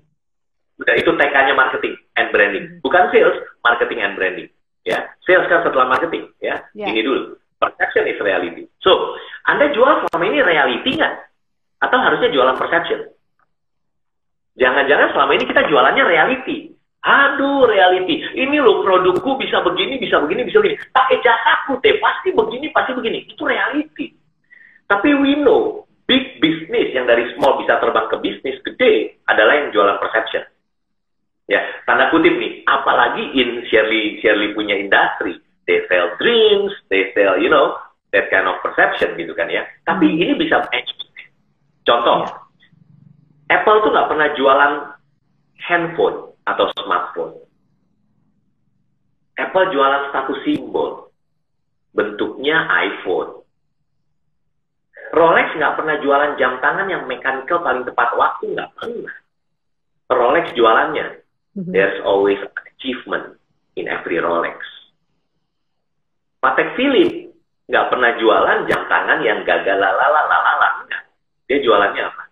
Udah 0.81 0.95
itu 0.97 1.13
TK-nya 1.13 1.53
marketing 1.53 1.93
and 2.17 2.27
branding. 2.33 2.65
Hmm. 2.65 2.77
Bukan 2.81 3.03
sales, 3.13 3.37
marketing 3.61 3.99
and 4.01 4.13
branding. 4.17 4.49
Ya, 4.81 5.13
sales 5.29 5.45
kan 5.45 5.61
setelah 5.61 5.85
marketing. 5.85 6.33
Ya, 6.41 6.65
yeah. 6.73 6.89
ini 6.89 7.05
dulu. 7.05 7.37
Perception 7.61 8.09
is 8.09 8.17
reality. 8.17 8.65
So, 8.81 9.13
Anda 9.45 9.69
jual 9.69 10.09
selama 10.09 10.25
ini 10.25 10.41
reality 10.41 10.97
nggak? 10.97 11.13
Atau 11.85 11.97
harusnya 12.01 12.33
jualan 12.33 12.57
perception? 12.57 13.13
Jangan-jangan 14.57 15.13
selama 15.13 15.31
ini 15.37 15.45
kita 15.45 15.69
jualannya 15.69 16.03
reality. 16.09 16.73
Aduh, 17.01 17.69
reality. 17.69 18.25
Ini 18.33 18.57
loh 18.61 18.81
produkku 18.81 19.37
bisa 19.37 19.61
begini, 19.61 20.01
bisa 20.01 20.17
begini, 20.21 20.45
bisa 20.45 20.61
begini. 20.61 20.77
Pakai 20.89 21.21
jasaku 21.21 21.77
deh, 21.81 21.97
pasti 22.01 22.29
begini, 22.33 22.73
pasti 22.73 22.91
begini. 22.97 23.25
Itu 23.29 23.45
reality. 23.45 24.17
Tapi 24.89 25.09
we 25.17 25.37
know, 25.37 25.85
big 26.09 26.41
business 26.41 26.93
yang 26.93 27.05
dari 27.05 27.29
small 27.37 27.61
bisa 27.61 27.77
terbang 27.77 28.09
ke 28.09 28.17
bisnis 28.21 28.57
gede 28.65 29.21
adalah 29.29 29.53
yang 29.61 29.69
jualan 29.69 29.97
perception. 30.01 30.45
Ya, 31.51 31.59
tanda 31.83 32.07
kutip 32.15 32.31
nih, 32.39 32.63
apalagi 32.63 33.35
in 33.35 33.67
Shirley, 33.67 34.23
Shirley 34.23 34.55
punya 34.55 34.79
industri. 34.79 35.35
They 35.67 35.83
sell 35.91 36.15
dreams, 36.15 36.71
they 36.87 37.11
sell 37.11 37.35
kind 38.31 38.47
of 38.47 38.63
perception 38.63 39.19
gitu 39.19 39.35
kan 39.35 39.51
ya. 39.51 39.67
Tapi 39.83 40.07
hmm. 40.07 40.21
ini 40.23 40.33
bisa 40.39 40.63
Contoh, 41.83 42.23
yeah. 42.23 43.59
Apple 43.59 43.83
tuh 43.83 43.91
nggak 43.91 44.07
pernah 44.07 44.27
jualan 44.39 44.73
handphone 45.59 46.31
atau 46.47 46.65
smartphone. 46.79 47.35
Apple 49.35 49.75
jualan 49.75 50.15
satu 50.15 50.33
simbol, 50.47 51.11
bentuknya 51.91 52.63
iPhone. 52.79 53.43
Rolex 55.11 55.51
nggak 55.59 55.75
pernah 55.75 55.99
jualan 55.99 56.39
jam 56.39 56.63
tangan 56.63 56.87
yang 56.87 57.03
mechanical 57.11 57.59
paling 57.59 57.83
tepat 57.83 58.15
waktu, 58.15 58.55
nggak 58.55 58.71
pernah. 58.79 59.15
Rolex 60.07 60.55
jualannya, 60.55 61.20
mm-hmm. 61.57 61.71
there's 61.71 61.99
always 62.03 62.37
achievement 62.77 63.37
in 63.75 63.87
every 63.87 64.19
Rolex. 64.19 64.59
Patek 66.41 66.73
Philippe 66.73 67.31
nggak 67.71 67.87
pernah 67.87 68.11
jualan 68.19 68.67
jam 68.67 68.81
tangan 68.89 69.19
yang 69.23 69.45
gagal 69.47 69.77
lalala 69.79 70.91
Dia 71.47 71.59
jualannya 71.63 72.03
apa? 72.07 72.23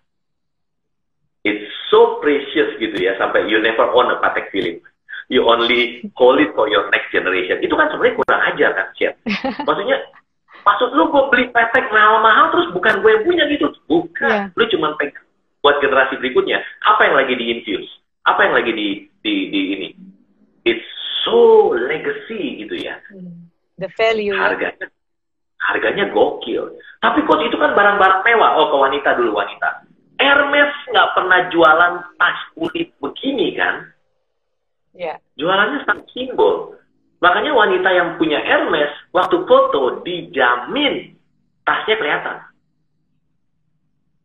It's 1.44 1.68
so 1.88 2.20
precious 2.20 2.76
gitu 2.80 2.96
ya 3.00 3.16
sampai 3.16 3.48
you 3.48 3.60
never 3.64 3.88
own 3.92 4.12
a 4.12 4.20
Patek 4.20 4.52
Philippe. 4.52 4.84
You 5.30 5.46
only 5.46 6.02
hold 6.18 6.42
it 6.42 6.52
for 6.58 6.66
your 6.68 6.90
next 6.90 7.14
generation. 7.14 7.62
Itu 7.62 7.78
kan 7.78 7.94
sebenarnya 7.94 8.18
kurang 8.18 8.42
ajar 8.50 8.70
kan, 8.74 8.88
Chef. 8.98 9.14
Maksudnya 9.68 10.02
maksud 10.66 10.90
lu 10.98 11.08
gue 11.14 11.24
beli 11.32 11.46
Patek 11.54 11.92
mahal-mahal 11.94 12.52
terus 12.52 12.68
bukan 12.74 13.00
gue 13.06 13.12
yang 13.14 13.24
punya 13.24 13.44
gitu. 13.52 13.68
Bukan. 13.86 14.50
Yeah. 14.50 14.58
Lu 14.58 14.66
cuma 14.74 14.98
pegang 14.98 15.24
buat 15.60 15.84
generasi 15.84 16.18
berikutnya. 16.20 16.64
Apa 16.88 17.12
yang 17.12 17.16
lagi 17.20 17.36
di-infuse? 17.36 17.99
Apa 18.30 18.46
yang 18.46 18.54
lagi 18.62 18.72
di, 18.78 18.88
di, 19.26 19.34
di 19.50 19.62
ini? 19.74 19.90
It's 20.70 20.86
so 21.26 21.74
legacy 21.74 22.62
gitu 22.62 22.78
ya. 22.78 23.02
Hmm. 23.10 23.50
The 23.82 23.90
value. 23.98 24.38
Harganya 24.38 24.88
harganya 25.60 26.08
gokil. 26.10 26.78
Tapi 27.04 27.20
kok 27.28 27.40
itu 27.44 27.56
kan 27.60 27.76
barang-barang 27.76 28.22
mewah. 28.24 28.52
Oh, 28.60 28.68
ke 28.72 28.78
wanita 28.80 29.10
dulu 29.20 29.36
wanita. 29.38 29.86
Hermes 30.20 30.74
nggak 30.92 31.10
pernah 31.16 31.40
jualan 31.48 31.94
tas 32.20 32.40
kulit 32.56 32.92
begini 33.00 33.56
kan? 33.56 33.88
Ya. 34.96 35.16
Jualannya 35.40 35.84
sangat 35.88 36.12
simbol. 36.12 36.76
Makanya 37.24 37.52
wanita 37.56 37.90
yang 37.92 38.10
punya 38.20 38.40
Hermes 38.44 38.92
waktu 39.16 39.44
foto 39.48 40.04
dijamin 40.04 41.16
tasnya 41.64 41.96
kelihatan. 42.00 42.38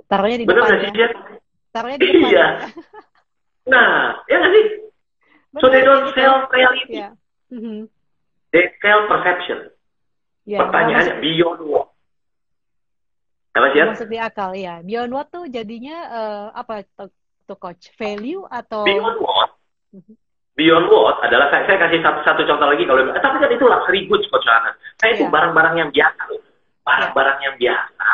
Taruhnya 0.07 0.39
di 0.43 0.47
depan 0.47 0.63
Benar 0.63 0.95
ya? 0.95 1.09
Taruhnya 1.75 1.99
di 1.99 2.07
depan. 2.07 2.31
Iya. 2.31 2.47
Nah, 3.69 4.21
ya 4.29 4.37
nggak 4.41 4.53
sih? 4.53 4.67
so 5.61 5.71
they 5.71 5.83
don't 5.87 6.11
sell 6.15 6.47
reality. 6.51 6.99
Yeah. 6.99 7.15
Mm 7.53 7.61
-hmm. 7.63 7.81
They 8.51 8.71
sell 8.83 9.07
perception. 9.07 9.71
Yeah, 10.45 10.61
Pertanyaannya 10.67 11.25
beyond 11.25 11.61
what? 11.65 11.89
Apa 13.55 13.67
sih? 13.71 13.81
Masuk 13.87 14.11
di 14.11 14.19
akal 14.19 14.51
ya. 14.59 14.83
Beyond 14.83 15.11
what 15.15 15.29
tuh 15.31 15.47
jadinya 15.47 15.97
uh, 16.11 16.47
apa 16.53 16.85
tuh 17.47 17.59
coach? 17.59 17.95
Value 17.97 18.45
atau 18.51 18.83
Beyond 18.85 19.19
what? 19.23 19.51
Mhm. 19.95 20.15
Beyond 20.55 20.87
what 20.87 21.19
adalah 21.27 21.51
saya, 21.51 21.67
saya 21.67 21.79
kasih 21.83 21.99
satu, 22.03 22.21
satu 22.23 22.43
contoh 22.47 22.67
lagi 22.71 22.87
kalau 22.87 23.03
eh, 23.11 23.19
tapi 23.19 23.43
kan 23.43 23.51
itu 23.51 23.67
luxury 23.67 24.07
goods 24.07 24.27
coach 24.31 24.47
Ana. 24.47 24.71
Saya 25.03 25.15
yeah. 25.15 25.19
itu 25.19 25.25
barang-barang 25.31 25.75
yang 25.79 25.91
biasa 25.91 26.21
loh. 26.31 26.43
Barang-barang 26.87 27.37
yeah. 27.41 27.47
yang 27.51 27.55
biasa. 27.59 28.11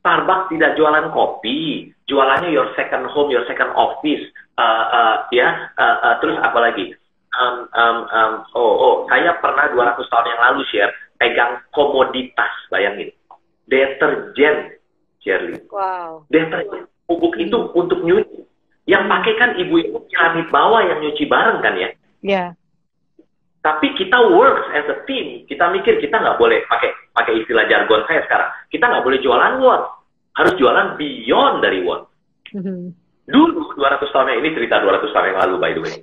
Starbucks 0.00 0.48
tidak 0.48 0.80
jualan 0.80 1.12
kopi, 1.12 1.92
jualannya 2.08 2.48
your 2.48 2.72
second 2.72 3.04
home, 3.12 3.28
your 3.28 3.44
second 3.44 3.68
office, 3.76 4.24
uh, 4.60 4.84
uh, 4.92 5.16
ya. 5.32 5.72
Uh, 5.80 5.96
uh, 6.04 6.14
terus 6.20 6.36
apa 6.44 6.58
lagi? 6.60 6.92
Um, 7.32 7.64
um, 7.72 7.96
um, 8.12 8.32
oh, 8.52 8.74
oh, 8.76 8.94
saya 9.08 9.32
pernah 9.40 9.72
200 9.72 9.96
tahun 9.96 10.26
yang 10.28 10.40
lalu 10.50 10.60
share 10.68 10.92
pegang 11.16 11.62
komoditas, 11.72 12.52
bayangin 12.68 13.08
deterjen, 13.70 14.74
Shirley. 15.22 15.62
Wow. 15.70 16.26
Deterjen 16.28 16.90
bubuk 17.06 17.38
itu 17.38 17.58
untuk 17.72 18.02
nyuci. 18.02 18.42
Yang 18.90 19.04
pakai 19.06 19.34
kan 19.38 19.50
ibu-ibu 19.54 20.02
piramid 20.10 20.50
bawah 20.50 20.82
yang 20.82 20.98
nyuci 20.98 21.30
bareng 21.30 21.62
kan 21.62 21.74
ya? 21.78 21.78
Iya. 21.78 21.90
Yeah. 22.26 22.48
Tapi 23.60 23.92
kita 23.92 24.16
works 24.32 24.72
as 24.72 24.88
a 24.88 25.04
team. 25.04 25.44
Kita 25.44 25.68
mikir 25.68 26.00
kita 26.00 26.16
nggak 26.16 26.40
boleh 26.40 26.64
pakai 26.66 26.90
pakai 27.12 27.44
istilah 27.44 27.68
jargon 27.68 28.02
saya 28.08 28.24
sekarang. 28.24 28.50
Kita 28.72 28.88
nggak 28.88 29.04
boleh 29.04 29.20
jualan 29.20 29.60
what, 29.60 30.00
harus 30.32 30.54
jualan 30.56 30.96
beyond 30.96 31.60
dari 31.60 31.84
what. 31.84 32.08
Mm-hmm. 32.56 32.96
Dulu 33.30 33.78
200 33.78 34.10
tahun 34.10 34.30
yang 34.34 34.40
ini 34.42 34.50
cerita 34.58 34.82
200 34.82 35.14
tahun 35.14 35.26
yang 35.30 35.38
lalu 35.46 35.54
by 35.62 35.72
the 35.78 35.82
way. 35.86 35.96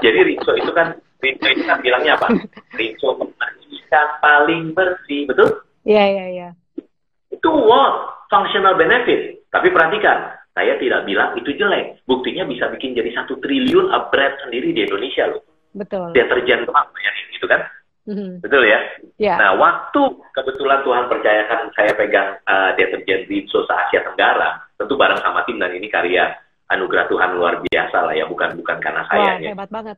Jadi 0.00 0.18
Rinso 0.32 0.52
itu 0.56 0.72
kan 0.72 0.96
Rinso 1.20 1.46
itu 1.52 1.62
kan 1.68 1.78
bilangnya 1.84 2.16
apa? 2.16 2.32
Rinso 2.78 3.20
membersihkan 3.20 4.06
paling 4.24 4.72
bersih, 4.72 5.28
betul? 5.28 5.60
Iya 5.84 5.96
yeah, 5.96 6.06
iya 6.08 6.16
yeah, 6.16 6.28
iya. 6.28 6.40
Yeah. 6.48 6.52
Itu 7.36 7.50
what? 7.52 8.24
Functional 8.32 8.78
benefit. 8.78 9.42
Tapi 9.50 9.74
perhatikan, 9.74 10.38
saya 10.54 10.78
tidak 10.78 11.04
bilang 11.04 11.34
itu 11.34 11.50
jelek. 11.54 12.00
Buktinya 12.06 12.46
bisa 12.46 12.70
bikin 12.70 12.94
jadi 12.94 13.10
satu 13.12 13.38
triliun 13.42 13.90
brand 14.08 14.34
sendiri 14.46 14.70
di 14.70 14.86
Indonesia 14.86 15.26
loh. 15.28 15.42
Betul. 15.74 16.14
Deterjen 16.14 16.66
apa 16.66 16.96
ya 16.98 17.10
gitu 17.34 17.46
kan? 17.46 17.60
Mm-hmm. 18.10 18.42
Betul 18.42 18.62
ya? 18.66 18.80
Yeah. 19.20 19.36
Nah, 19.38 19.54
waktu 19.60 20.02
kebetulan 20.34 20.82
Tuhan 20.82 21.04
percayakan 21.06 21.60
saya 21.76 21.92
pegang 21.94 22.38
uh, 22.48 22.70
deterjen 22.74 23.28
Rinso 23.28 23.66
Asia 23.68 24.02
Tenggara, 24.02 24.66
tentu 24.80 24.96
bareng 24.96 25.20
sama 25.20 25.44
tim 25.46 25.60
dan 25.60 25.70
ini 25.76 25.86
karya 25.86 26.34
anugerah 26.70 27.10
Tuhan 27.10 27.36
luar 27.36 27.60
biasa 27.60 27.98
lah 28.06 28.14
ya, 28.14 28.24
bukan 28.30 28.54
bukan 28.56 28.78
karena 28.78 29.02
saya. 29.10 29.36
Wah, 29.36 29.42
hebat 29.42 29.70
banget. 29.70 29.96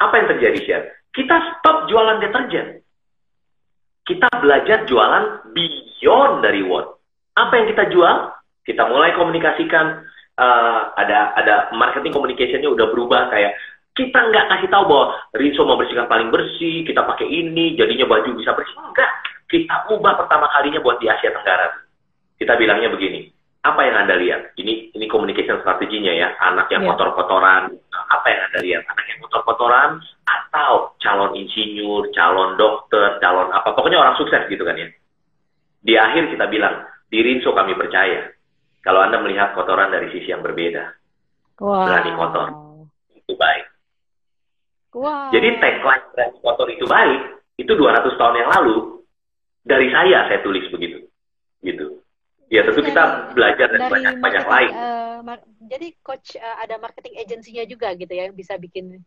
Apa 0.00 0.14
yang 0.16 0.26
terjadi, 0.32 0.58
Chef? 0.64 0.82
Kita 1.10 1.36
stop 1.58 1.90
jualan 1.90 2.22
deterjen 2.22 2.80
kita 4.10 4.26
belajar 4.42 4.82
jualan 4.90 5.54
beyond 5.54 6.42
dari 6.42 6.66
what. 6.66 6.98
Apa 7.38 7.62
yang 7.62 7.66
kita 7.70 7.86
jual? 7.94 8.34
Kita 8.66 8.90
mulai 8.90 9.14
komunikasikan, 9.14 10.02
uh, 10.34 10.80
ada 10.98 11.38
ada 11.38 11.54
marketing 11.78 12.10
communicationnya 12.10 12.66
udah 12.66 12.90
berubah 12.90 13.30
kayak 13.30 13.54
kita 13.94 14.18
nggak 14.18 14.46
kasih 14.50 14.68
tahu 14.70 14.84
bahwa 14.90 15.06
Rinso 15.34 15.62
membersihkan 15.62 16.10
paling 16.10 16.34
bersih, 16.34 16.82
kita 16.82 17.06
pakai 17.06 17.26
ini, 17.26 17.78
jadinya 17.78 18.10
baju 18.10 18.34
bisa 18.34 18.50
bersih. 18.54 18.74
Enggak, 18.82 19.10
kita 19.46 19.86
ubah 19.94 20.18
pertama 20.18 20.50
kalinya 20.50 20.82
buat 20.82 20.98
di 20.98 21.06
Asia 21.06 21.30
Tenggara. 21.30 21.70
Kita 22.34 22.58
bilangnya 22.58 22.90
begini, 22.90 23.29
apa 23.60 23.80
yang 23.84 23.96
Anda 24.04 24.14
lihat? 24.16 24.56
Ini 24.56 24.96
ini 24.96 25.06
communication 25.12 25.60
strateginya 25.60 26.12
ya, 26.16 26.32
anak 26.40 26.72
yang 26.72 26.80
yeah. 26.84 26.96
kotor-kotoran. 26.96 27.76
Apa 27.92 28.26
yang 28.32 28.40
Anda 28.48 28.58
lihat? 28.64 28.82
Anak 28.88 29.04
yang 29.12 29.18
kotor-kotoran 29.20 30.00
atau 30.24 30.96
calon 30.96 31.36
insinyur, 31.36 32.08
calon 32.16 32.56
dokter, 32.56 33.20
calon 33.20 33.52
apa, 33.52 33.76
pokoknya 33.76 34.00
orang 34.00 34.16
sukses 34.16 34.48
gitu 34.48 34.64
kan 34.64 34.80
ya. 34.80 34.88
Di 35.80 35.94
akhir 35.96 36.32
kita 36.32 36.48
bilang, 36.48 36.88
di 37.12 37.20
Rinso 37.20 37.52
kami 37.52 37.76
percaya. 37.76 38.32
Kalau 38.80 39.04
Anda 39.04 39.20
melihat 39.20 39.52
kotoran 39.52 39.92
dari 39.92 40.08
sisi 40.08 40.32
yang 40.32 40.40
berbeda, 40.40 40.96
wow. 41.60 41.84
berani 41.84 42.10
kotor, 42.16 42.48
itu 43.12 43.36
baik. 43.36 43.64
Wow. 44.96 45.28
Jadi 45.36 45.60
tagline 45.60 46.04
berani 46.16 46.38
kotor 46.40 46.68
itu 46.72 46.84
baik, 46.88 47.20
itu 47.60 47.72
200 47.76 48.16
tahun 48.16 48.40
yang 48.40 48.50
lalu, 48.56 49.04
dari 49.68 49.92
saya 49.92 50.32
saya 50.32 50.40
tulis 50.40 50.64
begitu. 50.72 51.04
Gitu. 51.60 51.99
Ya 52.50 52.66
tentu 52.66 52.82
kita 52.82 53.30
belajar 53.30 53.70
dari 53.70 53.86
banyak 53.86 54.14
banyak 54.18 54.44
lain. 54.50 54.72
Uh, 54.74 55.38
jadi 55.70 55.94
coach 56.02 56.34
uh, 56.34 56.56
ada 56.58 56.82
marketing 56.82 57.14
agensinya 57.22 57.62
juga 57.62 57.94
gitu 57.94 58.10
ya, 58.10 58.26
bisa 58.34 58.58
bikin 58.58 59.06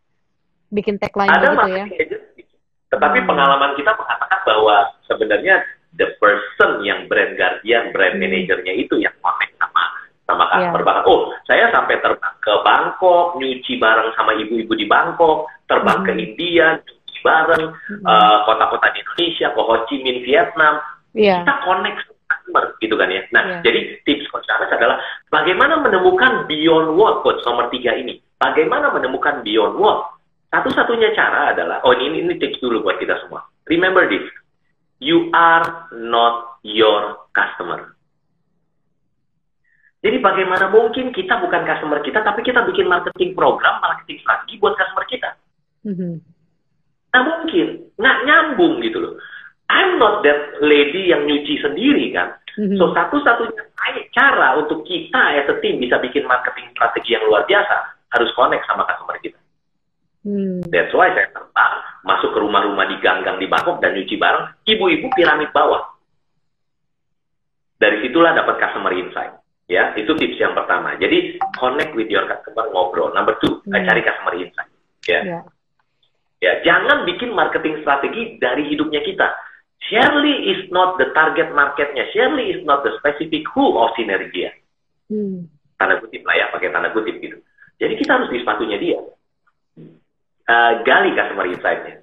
bikin 0.72 0.96
tagline 0.96 1.28
ada 1.28 1.52
gitu 1.52 1.70
ya. 1.76 1.86
Agency. 1.92 2.48
Tetapi 2.88 3.20
hmm. 3.20 3.28
pengalaman 3.28 3.76
kita 3.76 3.92
mengatakan 4.00 4.40
bahwa 4.48 4.76
sebenarnya 5.12 5.56
the 6.00 6.08
person 6.24 6.88
yang 6.88 7.12
brand 7.12 7.36
guardian, 7.36 7.92
brand 7.92 8.16
hmm. 8.16 8.24
manajernya 8.24 8.74
itu 8.80 8.96
yang 9.04 9.14
connect 9.20 9.60
sama 9.60 9.84
sama 10.24 10.44
iya. 10.48 10.52
customer 10.56 10.80
yeah. 10.80 10.88
banget. 10.88 11.04
Oh, 11.12 11.20
saya 11.44 11.66
sampai 11.76 11.96
terbang 12.00 12.36
ke 12.40 12.54
Bangkok, 12.64 13.26
nyuci 13.44 13.74
bareng 13.76 14.10
sama 14.16 14.32
ibu-ibu 14.40 14.72
di 14.72 14.88
Bangkok, 14.88 15.52
terbang 15.68 16.00
hmm. 16.00 16.08
ke 16.08 16.12
India, 16.16 16.68
nyuci 16.80 17.18
bareng 17.28 17.66
hmm. 17.76 18.06
uh, 18.08 18.38
kota-kota 18.48 18.88
di 18.96 19.04
Indonesia, 19.04 19.48
ke 19.52 19.60
Ho 19.60 19.76
Chi 19.90 19.96
Minh, 20.00 20.24
Vietnam. 20.24 20.80
Yeah. 21.12 21.44
Kita 21.44 21.54
connect 21.68 22.12
customer 22.34 22.74
gitu 22.82 22.98
kan 22.98 23.13
ya. 23.13 23.22
Nah, 23.30 23.44
yeah. 23.46 23.62
jadi 23.62 23.80
tips 24.10 24.25
Coach 24.34 24.50
Charles 24.50 24.74
adalah 24.74 24.98
bagaimana 25.30 25.78
menemukan 25.86 26.50
beyond 26.50 26.98
what 26.98 27.22
Coach 27.22 27.46
nomor 27.46 27.70
tiga 27.70 27.94
ini. 27.94 28.18
Bagaimana 28.42 28.90
menemukan 28.90 29.46
beyond 29.46 29.78
what? 29.78 30.18
Satu-satunya 30.50 31.13
cara 31.13 31.54
adalah, 31.54 31.82
oh 31.86 31.94
ini, 31.98 32.25
ini 32.25 32.38
tips 32.38 32.62
dulu 32.62 32.82
buat 32.86 32.98
kita 32.98 33.18
semua. 33.25 33.46
Remember 33.70 34.06
this, 34.06 34.25
you 35.02 35.30
are 35.34 35.90
not 35.94 36.62
your 36.66 37.25
customer. 37.34 37.94
Jadi 40.04 40.20
bagaimana 40.20 40.68
mungkin 40.68 41.16
kita 41.16 41.40
bukan 41.40 41.63
customer 41.63 42.04
kita, 42.04 42.22
tapi 42.22 42.44
kita 42.44 42.68
bikin 42.68 42.92
marketing 42.92 43.32
program, 43.34 43.80
marketing 43.80 44.20
strategi 44.20 44.60
buat 44.60 44.75
customer 44.75 45.06
kita. 45.08 45.30
Mm-hmm. 45.88 46.13
Nah 47.16 47.22
mungkin, 47.24 47.68
nggak 47.96 48.18
nyambung 48.28 48.84
gitu 48.84 49.00
loh. 49.00 49.16
I'm 49.74 49.98
not 49.98 50.22
that 50.22 50.62
lady 50.62 51.10
yang 51.10 51.25
nyuci 51.25 51.58
sendiri 51.65 52.13
kan. 52.13 52.38
Mm-hmm. 52.53 52.77
So 52.77 52.94
satu-satunya 52.94 53.74
cara 54.13 54.62
untuk 54.62 54.86
kita 54.86 55.42
as 55.42 55.50
a 55.50 55.58
team 55.60 55.82
bisa 55.82 55.98
bikin 55.98 56.30
marketing 56.30 56.70
strategi 56.77 57.18
yang 57.18 57.25
luar 57.25 57.44
biasa 57.50 57.75
harus 58.13 58.30
connect 58.38 58.63
sama 58.70 58.86
customer 58.86 59.18
kita. 59.20 59.39
Hmm. 60.24 60.63
That's 60.72 60.94
why 60.96 61.12
saya 61.12 61.27
terbang 61.36 61.74
masuk 62.08 62.32
ke 62.32 62.39
rumah-rumah 62.39 62.88
di 62.88 62.96
gang-gang 63.03 63.44
di 63.44 63.48
Bangkok 63.50 63.84
dan 63.84 63.92
nyuci 63.92 64.15
bareng 64.15 64.56
ibu-ibu 64.63 65.12
piramid 65.18 65.51
bawah. 65.51 65.84
Dari 67.75 68.00
situlah 68.08 68.32
dapat 68.32 68.56
customer 68.62 68.96
insight. 68.96 69.36
Ya, 69.68 69.92
itu 70.00 70.15
tips 70.15 70.39
yang 70.39 70.56
pertama. 70.56 70.96
Jadi 70.96 71.39
connect 71.60 71.92
with 71.96 72.08
your 72.08 72.24
customer, 72.24 72.72
ngobrol. 72.72 73.12
Number 73.12 73.36
two, 73.44 73.60
hmm. 73.68 73.75
cari 73.84 74.00
customer 74.00 74.34
insight. 74.39 74.72
Ya. 75.10 75.20
Yeah. 75.27 75.44
Ya, 76.44 76.60
jangan 76.63 77.08
bikin 77.08 77.32
marketing 77.32 77.84
strategi 77.84 78.36
dari 78.39 78.68
hidupnya 78.68 79.00
kita. 79.03 79.27
Shirley 79.90 80.56
is 80.56 80.72
not 80.72 80.96
the 80.96 81.12
target 81.12 81.52
marketnya. 81.52 82.08
Shirley 82.16 82.56
is 82.56 82.62
not 82.63 82.88
the 82.88 82.96
specific 83.00 83.44
who 83.52 83.75
of 83.75 83.92
Sinergia. 84.00 84.56
Hmm. 85.12 85.52
Tanda 85.75 86.00
kutip 86.00 86.24
lah 86.24 86.36
ya, 86.40 86.46
pakai 86.56 86.72
tanda 86.72 86.96
kutip 86.96 87.20
gitu. 87.20 87.38
Jadi 87.82 87.94
kita 88.00 88.16
harus 88.16 88.32
di 88.32 88.40
sepatunya 88.40 88.78
dia. 88.80 89.00
Uh, 90.44 90.74
gali 90.88 91.12
customer 91.16 91.48
insight-nya. 91.52 92.00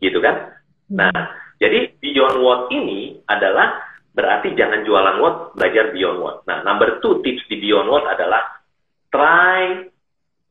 Gitu 0.00 0.18
kan? 0.24 0.56
Hmm. 0.88 1.04
Nah, 1.04 1.20
jadi 1.60 1.92
beyond 2.00 2.40
what 2.40 2.72
ini 2.72 3.20
adalah 3.28 3.82
berarti 4.16 4.56
jangan 4.56 4.82
jualan 4.88 5.16
what, 5.20 5.52
belajar 5.54 5.92
beyond 5.92 6.18
what. 6.24 6.36
Nah, 6.48 6.64
number 6.64 6.96
two 7.04 7.20
tips 7.20 7.44
di 7.52 7.60
beyond 7.60 7.92
what 7.92 8.08
adalah 8.08 8.40
try 9.12 9.84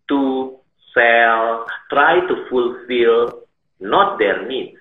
to 0.07 0.53
sell, 0.93 1.65
try 1.89 2.21
to 2.25 2.35
fulfill 2.47 3.47
not 3.81 4.17
their 4.21 4.45
needs, 4.45 4.77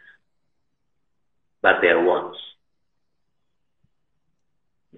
but 1.66 1.82
their 1.82 1.98
wants. 1.98 2.38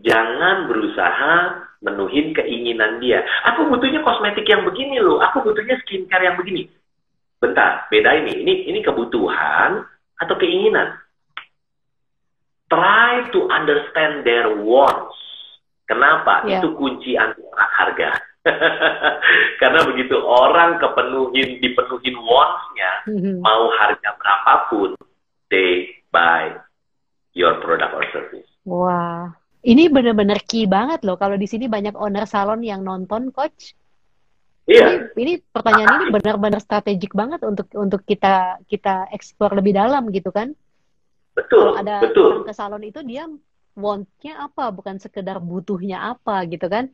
Jangan 0.04 0.68
berusaha 0.68 1.64
menuhin 1.80 2.36
keinginan 2.36 3.00
dia. 3.00 3.24
Aku 3.48 3.72
butuhnya 3.72 4.04
kosmetik 4.04 4.44
yang 4.44 4.68
begini 4.68 5.00
loh, 5.00 5.16
aku 5.24 5.40
butuhnya 5.40 5.80
skincare 5.80 6.28
yang 6.28 6.36
begini. 6.36 6.68
Bentar, 7.40 7.88
beda 7.88 8.20
ini. 8.20 8.44
Ini 8.44 8.54
ini 8.68 8.84
kebutuhan 8.84 9.80
atau 10.20 10.34
keinginan. 10.36 10.92
Try 12.68 13.32
to 13.32 13.48
understand 13.48 14.28
their 14.28 14.52
wants. 14.60 15.16
Kenapa? 15.88 16.44
Yeah. 16.44 16.60
Itu 16.60 16.76
kunci 16.76 17.16
antara 17.16 17.64
harga. 17.80 18.10
Karena 19.60 19.88
begitu 19.88 20.20
orang 20.20 20.76
kepenuhin, 20.76 21.64
dipenuhin 21.64 22.16
wants-nya, 22.20 22.90
mm-hmm. 23.08 23.34
mau 23.40 23.72
harga 23.72 24.08
berapapun, 24.20 24.92
they 25.48 25.97
buy 26.10 26.56
your 27.36 27.60
product 27.62 27.92
or 27.94 28.04
service. 28.10 28.48
Wah, 28.68 29.32
ini 29.64 29.88
benar-benar 29.88 30.44
key 30.44 30.68
banget 30.68 31.02
loh. 31.02 31.16
Kalau 31.16 31.34
di 31.34 31.48
sini 31.48 31.66
banyak 31.66 31.96
owner 31.96 32.28
salon 32.28 32.60
yang 32.62 32.84
nonton, 32.84 33.32
coach. 33.32 33.74
Iya. 34.68 35.08
Ini, 35.16 35.24
ini 35.24 35.32
pertanyaan 35.48 36.04
ini 36.04 36.06
benar-benar 36.12 36.60
strategik 36.60 37.16
banget 37.16 37.40
untuk 37.40 37.72
untuk 37.72 38.04
kita 38.04 38.60
kita 38.68 39.08
eksplor 39.16 39.56
lebih 39.56 39.72
dalam 39.72 40.12
gitu 40.12 40.28
kan? 40.28 40.52
Betul. 41.32 41.72
Kalau 41.72 41.80
ada 41.80 41.96
betul. 42.04 42.44
ke 42.44 42.52
salon 42.52 42.84
itu 42.84 43.00
dia 43.00 43.24
want-nya 43.72 44.44
apa, 44.44 44.68
bukan 44.68 45.00
sekedar 45.00 45.40
butuhnya 45.40 46.12
apa 46.12 46.44
gitu 46.52 46.68
kan? 46.68 46.92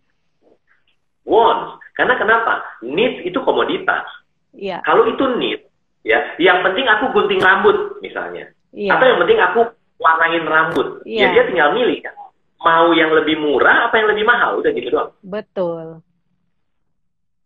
Want. 1.27 1.83
Karena 1.99 2.15
kenapa? 2.15 2.63
Need 2.87 3.27
itu 3.27 3.43
komoditas. 3.43 4.07
Iya. 4.55 4.79
Kalau 4.87 5.11
itu 5.11 5.25
need, 5.35 5.67
ya, 6.07 6.39
yang 6.39 6.63
penting 6.63 6.87
aku 6.87 7.11
gunting 7.11 7.43
rambut 7.43 7.99
misalnya. 7.99 8.54
Iya. 8.75 8.99
Atau 8.99 9.07
yang 9.07 9.19
penting 9.23 9.39
aku 9.39 9.61
warnain 10.03 10.45
rambut. 10.45 10.89
Ya, 11.07 11.09
iya. 11.09 11.27
Ya 11.31 11.35
dia 11.39 11.43
tinggal 11.47 11.71
milih 11.73 11.99
kan. 12.03 12.15
Mau 12.59 12.91
yang 12.97 13.15
lebih 13.15 13.39
murah 13.39 13.89
apa 13.89 14.03
yang 14.03 14.09
lebih 14.11 14.25
mahal, 14.27 14.59
udah 14.59 14.71
gitu 14.75 14.89
doang. 14.91 15.13
Betul. 15.23 16.03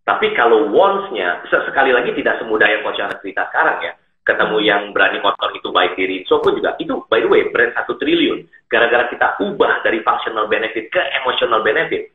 Tapi 0.09 0.33
kalau 0.33 0.73
wants-nya, 0.73 1.45
sekali 1.51 1.93
lagi 1.93 2.17
tidak 2.17 2.41
semudah 2.41 2.65
yang 2.65 2.81
Coach 2.81 3.03
Anak 3.03 3.21
cerita 3.21 3.45
sekarang 3.53 3.77
ya. 3.85 3.93
Ketemu 4.25 4.57
yang 4.65 4.83
berani 4.93 5.21
kotor 5.21 5.53
itu 5.53 5.69
baik 5.69 5.97
di 6.01 6.05
Rinso 6.05 6.41
pun 6.41 6.57
juga. 6.57 6.77
Itu 6.81 7.05
by 7.13 7.21
the 7.21 7.29
way, 7.29 7.49
brand 7.53 7.77
satu 7.77 7.97
triliun. 8.01 8.45
Gara-gara 8.69 9.09
kita 9.13 9.37
ubah 9.41 9.85
dari 9.85 10.01
functional 10.01 10.49
benefit 10.49 10.89
ke 10.89 11.01
emotional 11.21 11.61
benefit. 11.61 12.13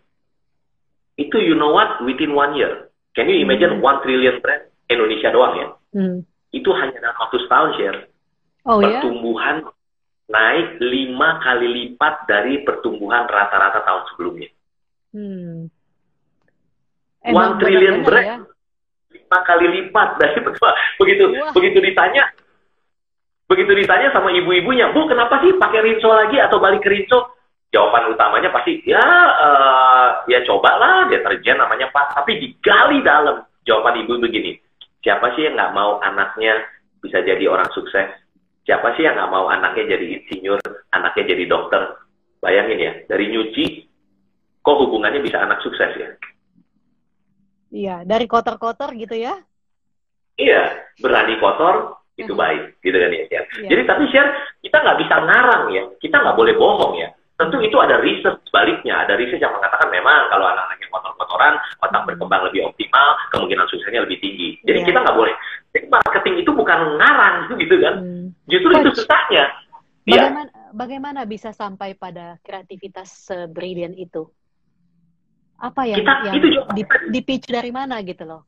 Itu 1.18 1.38
you 1.38 1.54
know 1.54 1.74
what, 1.74 2.02
within 2.02 2.34
one 2.34 2.58
year. 2.58 2.90
Can 3.14 3.30
you 3.30 3.42
imagine 3.42 3.78
hmm. 3.78 3.86
one 3.86 4.02
trillion 4.02 4.42
brand? 4.42 4.66
Indonesia 4.90 5.30
doang 5.30 5.54
ya. 5.58 5.68
Hmm. 5.94 6.26
Itu 6.54 6.70
hanya 6.74 6.98
dalam 7.02 7.18
waktu 7.18 7.38
setahun 7.46 7.72
share. 7.78 8.00
Oh, 8.64 8.80
ya? 8.80 9.04
pertumbuhan 9.04 9.68
yeah? 9.68 9.72
naik 10.32 10.80
lima 10.80 11.44
kali 11.44 11.68
lipat 11.68 12.16
dari 12.32 12.64
pertumbuhan 12.64 13.28
rata-rata 13.28 13.84
tahun 13.84 14.04
sebelumnya. 14.14 14.50
Hmm. 15.12 15.68
One 17.28 17.56
trillion 17.60 18.08
brand 18.08 18.28
ya? 18.28 18.38
lima 19.14 19.40
kali 19.44 19.66
lipat 19.68 20.10
dari 20.18 20.40
begitu 21.00 21.24
Wah. 21.36 21.52
begitu 21.52 21.78
ditanya 21.84 22.24
begitu 23.44 23.72
ditanya 23.76 24.10
sama 24.16 24.34
ibu-ibunya, 24.34 24.90
bu 24.96 25.06
kenapa 25.06 25.44
sih 25.44 25.54
pakai 25.60 25.84
rinso 25.84 26.10
lagi 26.10 26.40
atau 26.42 26.58
balik 26.58 26.82
ke 26.82 26.90
rinso? 26.90 27.38
Jawaban 27.70 28.14
utamanya 28.14 28.50
pasti 28.54 28.82
ya 28.86 29.02
uh, 29.30 30.26
ya 30.30 30.42
cobalah 30.46 31.10
deterjen 31.10 31.58
namanya 31.58 31.90
pak, 31.90 32.14
tapi 32.18 32.38
digali 32.38 33.02
dalam 33.02 33.46
jawaban 33.66 34.02
ibu 34.02 34.18
begini, 34.22 34.58
siapa 35.02 35.34
sih 35.34 35.50
yang 35.50 35.58
nggak 35.58 35.74
mau 35.74 35.98
anaknya 36.02 36.62
bisa 37.02 37.22
jadi 37.26 37.46
orang 37.50 37.70
sukses? 37.74 38.23
Siapa 38.64 38.96
sih 38.96 39.04
yang 39.04 39.20
nggak 39.20 39.32
mau 39.32 39.52
anaknya 39.52 40.00
jadi 40.00 40.06
insinyur, 40.20 40.60
anaknya 40.96 41.24
jadi 41.36 41.44
dokter? 41.52 41.82
Bayangin 42.40 42.80
ya, 42.80 42.94
dari 43.08 43.32
nyuci, 43.32 43.88
kok 44.64 44.80
hubungannya 44.80 45.20
bisa 45.20 45.44
anak 45.44 45.60
sukses 45.64 45.92
ya? 45.96 46.10
Iya, 47.74 47.96
dari 48.08 48.28
kotor-kotor 48.28 48.96
gitu 48.96 49.16
ya? 49.16 49.36
Iya, 50.40 50.88
berani 51.00 51.36
kotor 51.40 52.04
itu 52.16 52.30
uh-huh. 52.30 52.40
baik, 52.40 52.64
gitu 52.86 52.96
kan 52.96 53.12
ya. 53.12 53.24
Iya. 53.28 53.42
Jadi 53.68 53.82
tapi 53.90 54.04
share 54.14 54.30
kita 54.62 54.78
nggak 54.80 55.00
bisa 55.02 55.16
ngarang 55.26 55.64
ya, 55.74 55.84
kita 56.00 56.16
nggak 56.22 56.38
boleh 56.38 56.54
bohong 56.56 56.94
ya. 57.02 57.10
Tentu 57.34 57.58
itu 57.66 57.76
ada 57.82 57.98
riset 57.98 58.38
sebaliknya, 58.46 59.02
ada 59.02 59.18
riset 59.18 59.42
yang 59.42 59.52
mengatakan 59.58 59.90
memang 59.90 60.30
kalau 60.30 60.46
anak-anak 60.54 60.78
yang 60.78 60.92
kotor-kotoran, 60.94 61.54
otak 61.82 62.02
hmm. 62.06 62.08
berkembang 62.14 62.42
lebih 62.46 62.62
optimal, 62.70 63.08
kemungkinan 63.34 63.66
suksesnya 63.68 64.06
lebih 64.06 64.22
tinggi. 64.22 64.62
Jadi 64.62 64.80
yeah. 64.86 64.88
kita 64.88 65.00
nggak 65.02 65.18
boleh. 65.18 65.36
Jadi 65.74 65.90
marketing 65.90 66.36
itu 66.46 66.52
bukan 66.54 67.02
ngarang 67.02 67.50
gitu 67.58 67.76
kan. 67.82 67.96
Hmm. 68.00 68.26
Justru 68.46 68.70
Coach, 68.70 68.82
itu 68.86 68.92
susahnya. 69.02 69.46
Iya. 70.06 70.30
Bagaimana, 70.30 70.50
ya. 70.52 70.70
bagaimana 70.74 71.22
bisa 71.26 71.50
sampai 71.50 71.98
pada 71.98 72.38
kreativitas 72.46 73.10
sebrilian 73.30 73.98
itu? 73.98 74.30
apa 75.64 75.82
yang, 75.88 76.04
kita, 76.04 76.14
yang 76.28 76.36
itu 76.36 76.48
juga 76.52 76.72
di, 76.76 76.84
di 77.16 77.20
pitch 77.24 77.48
dari 77.48 77.72
mana 77.72 78.04
gitu 78.04 78.28
loh 78.28 78.44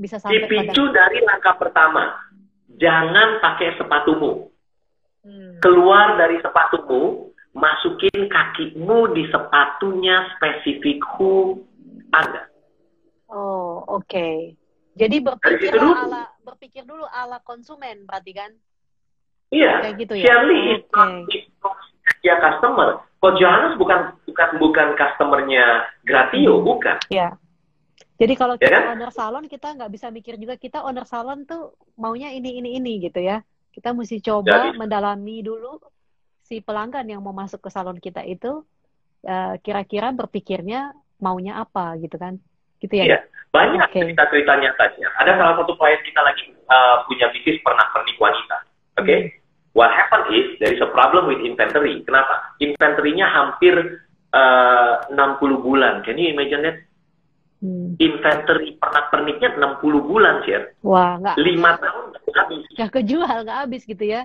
bisa 0.00 0.16
sampai 0.16 0.48
dipicu 0.48 0.88
pada... 0.88 0.96
dari 1.04 1.18
langkah 1.20 1.54
pertama 1.60 2.16
jangan 2.80 3.44
pakai 3.44 3.76
sepatumu 3.76 4.48
hmm. 5.28 5.60
keluar 5.60 6.16
dari 6.16 6.40
sepatumu 6.40 7.28
masukin 7.52 8.30
kakimu 8.32 9.12
di 9.12 9.28
sepatunya 9.28 10.32
spesifik 10.38 11.04
who 11.18 11.60
ada 12.16 12.48
oh 13.28 13.84
oke 13.84 14.08
okay. 14.08 14.56
jadi 14.96 15.20
berpikir 15.20 15.76
ala 15.76 16.24
berpikir 16.42 16.82
dulu 16.88 17.04
ala 17.08 17.40
konsumen 17.44 18.04
berarti 18.08 18.32
kan 18.34 18.50
iya 19.52 19.84
Kayak 19.84 19.96
gitu 20.04 20.14
ya 20.20 20.24
Shirley 20.24 20.84
okay. 20.90 21.48
ya 22.24 22.34
customer 22.40 23.10
Coach 23.20 23.36
Johannes 23.36 23.76
bukan 23.76 24.16
bukan 24.24 24.48
bukan 24.56 24.86
customernya 24.96 25.84
Gratio, 26.08 26.56
hmm. 26.58 26.64
bukan. 26.64 26.96
Iya. 27.12 27.36
Jadi 28.16 28.34
kalau 28.36 28.56
ya 28.56 28.64
kita 28.64 28.72
ya 28.72 28.80
kan? 28.80 28.92
owner 28.96 29.12
salon 29.12 29.44
kita 29.44 29.68
nggak 29.76 29.92
bisa 29.92 30.08
mikir 30.08 30.34
juga 30.40 30.56
kita 30.56 30.80
owner 30.84 31.04
salon 31.04 31.44
tuh 31.44 31.76
maunya 32.00 32.32
ini 32.32 32.64
ini 32.64 32.80
ini 32.80 32.96
gitu 33.04 33.20
ya. 33.20 33.44
Kita 33.70 33.92
mesti 33.92 34.24
coba 34.24 34.72
Jadi, 34.72 34.80
mendalami 34.80 35.44
dulu 35.44 35.78
si 36.40 36.64
pelanggan 36.64 37.06
yang 37.06 37.20
mau 37.20 37.36
masuk 37.36 37.60
ke 37.60 37.70
salon 37.70 38.00
kita 38.00 38.24
itu 38.24 38.64
kira 39.20 39.28
eh, 39.28 39.54
kira-kira 39.60 40.08
berpikirnya 40.16 40.96
maunya 41.20 41.60
apa 41.60 42.00
gitu 42.00 42.16
kan. 42.16 42.40
Gitu 42.80 42.96
ya. 42.96 43.04
Iya. 43.04 43.18
Banyak 43.50 43.90
okay. 43.90 44.00
cerita-cerita 44.06 44.52
nyatanya. 44.62 45.08
Ada 45.18 45.32
salah 45.34 45.54
satu 45.58 45.74
klien 45.74 45.98
kita 46.06 46.20
lagi 46.22 46.54
uh, 46.70 47.02
punya 47.10 47.26
bisnis 47.34 47.58
pernah 47.66 47.86
pernik 47.90 48.18
wanita. 48.18 48.56
Oke. 48.98 49.06
Okay? 49.06 49.20
Hmm 49.26 49.40
What 49.70 49.94
happened 49.94 50.34
is 50.34 50.58
there 50.58 50.74
is 50.74 50.82
a 50.82 50.90
problem 50.90 51.30
with 51.30 51.46
inventory. 51.46 52.02
Kenapa? 52.02 52.58
Inventory-nya 52.58 53.26
hampir 53.30 54.02
uh, 54.34 55.06
60 55.14 55.62
bulan. 55.62 56.02
Can 56.02 56.18
you 56.18 56.34
imagine 56.34 56.66
that? 56.66 56.76
Hmm. 57.60 57.94
Inventory 58.00 58.80
pernak-perniknya 58.80 59.54
60 59.60 60.10
bulan, 60.10 60.42
sih. 60.48 60.58
Wah, 60.82 61.20
nggak. 61.20 61.36
5 61.38 61.82
tahun 61.84 62.04
nggak 62.08 62.34
habis. 62.34 62.62
Nggak 62.74 62.90
kejual, 62.98 63.36
nggak 63.46 63.58
habis 63.62 63.82
gitu 63.84 64.04
ya. 64.04 64.22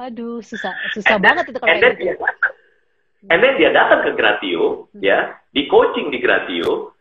Aduh, 0.00 0.40
susah, 0.40 0.72
susah 0.96 1.20
and 1.20 1.22
banget 1.22 1.44
then, 1.46 1.52
itu 1.52 1.58
kalau 1.60 1.68
and 1.68 1.82
gitu. 1.84 2.00
Dia 2.00 2.14
and 3.28 3.38
then 3.44 3.54
dia 3.60 3.70
datang 3.76 4.00
ke 4.02 4.10
Gratio, 4.16 4.88
hmm. 4.96 5.04
ya, 5.04 5.36
di 5.52 5.68
coaching 5.68 6.08
di 6.10 6.18
Gratio. 6.18 6.91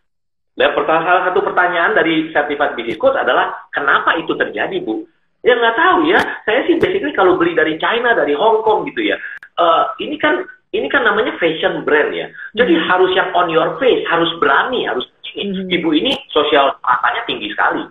Dan 0.51 0.75
salah 0.75 1.31
satu 1.31 1.39
pertanyaan 1.41 1.95
dari 1.95 2.27
Certified 2.35 2.75
Business 2.75 2.99
Coach 2.99 3.15
adalah, 3.15 3.55
kenapa 3.71 4.19
itu 4.19 4.35
terjadi, 4.35 4.83
Bu? 4.83 5.07
Ya 5.41 5.57
nggak 5.57 5.77
tahu 5.77 5.99
ya. 6.05 6.21
Saya 6.45 6.61
sih 6.69 6.77
basically 6.77 7.13
kalau 7.17 7.33
beli 7.39 7.57
dari 7.57 7.79
China, 7.81 8.13
dari 8.13 8.37
Hong 8.37 8.61
Kong 8.61 8.85
gitu 8.85 9.01
ya. 9.01 9.17
Uh, 9.57 9.89
ini 9.97 10.15
kan 10.21 10.45
ini 10.71 10.87
kan 10.87 11.03
namanya 11.03 11.33
fashion 11.41 11.81
brand 11.81 12.13
ya. 12.13 12.29
Jadi 12.53 12.77
hmm. 12.77 12.85
harus 12.85 13.11
yang 13.17 13.29
on 13.33 13.49
your 13.49 13.73
face, 13.81 14.05
harus 14.05 14.29
berani, 14.37 14.85
harus 14.85 15.03
ini. 15.33 15.65
Hmm. 15.65 15.73
Ibu 15.81 15.89
ini 15.97 16.13
sosial 16.29 16.77
rasanya 16.85 17.25
tinggi 17.25 17.49
sekali. 17.49 17.83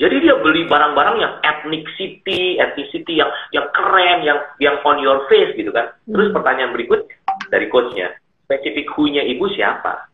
Jadi 0.00 0.16
dia 0.24 0.32
beli 0.40 0.64
barang-barang 0.64 1.16
yang 1.20 1.32
ethnic 1.44 1.84
city, 1.98 2.56
ethnicity 2.56 3.20
yang 3.20 3.28
yang 3.52 3.68
keren, 3.74 4.24
yang 4.24 4.38
yang 4.62 4.80
on 4.86 5.02
your 5.02 5.26
face 5.28 5.52
gitu 5.58 5.74
kan. 5.74 5.90
Terus 6.06 6.30
hmm. 6.30 6.36
pertanyaan 6.38 6.72
berikut 6.72 7.04
dari 7.50 7.66
coachnya, 7.66 8.14
spesifik 8.46 8.88
who-nya 8.94 9.26
ibu 9.26 9.50
siapa? 9.52 10.09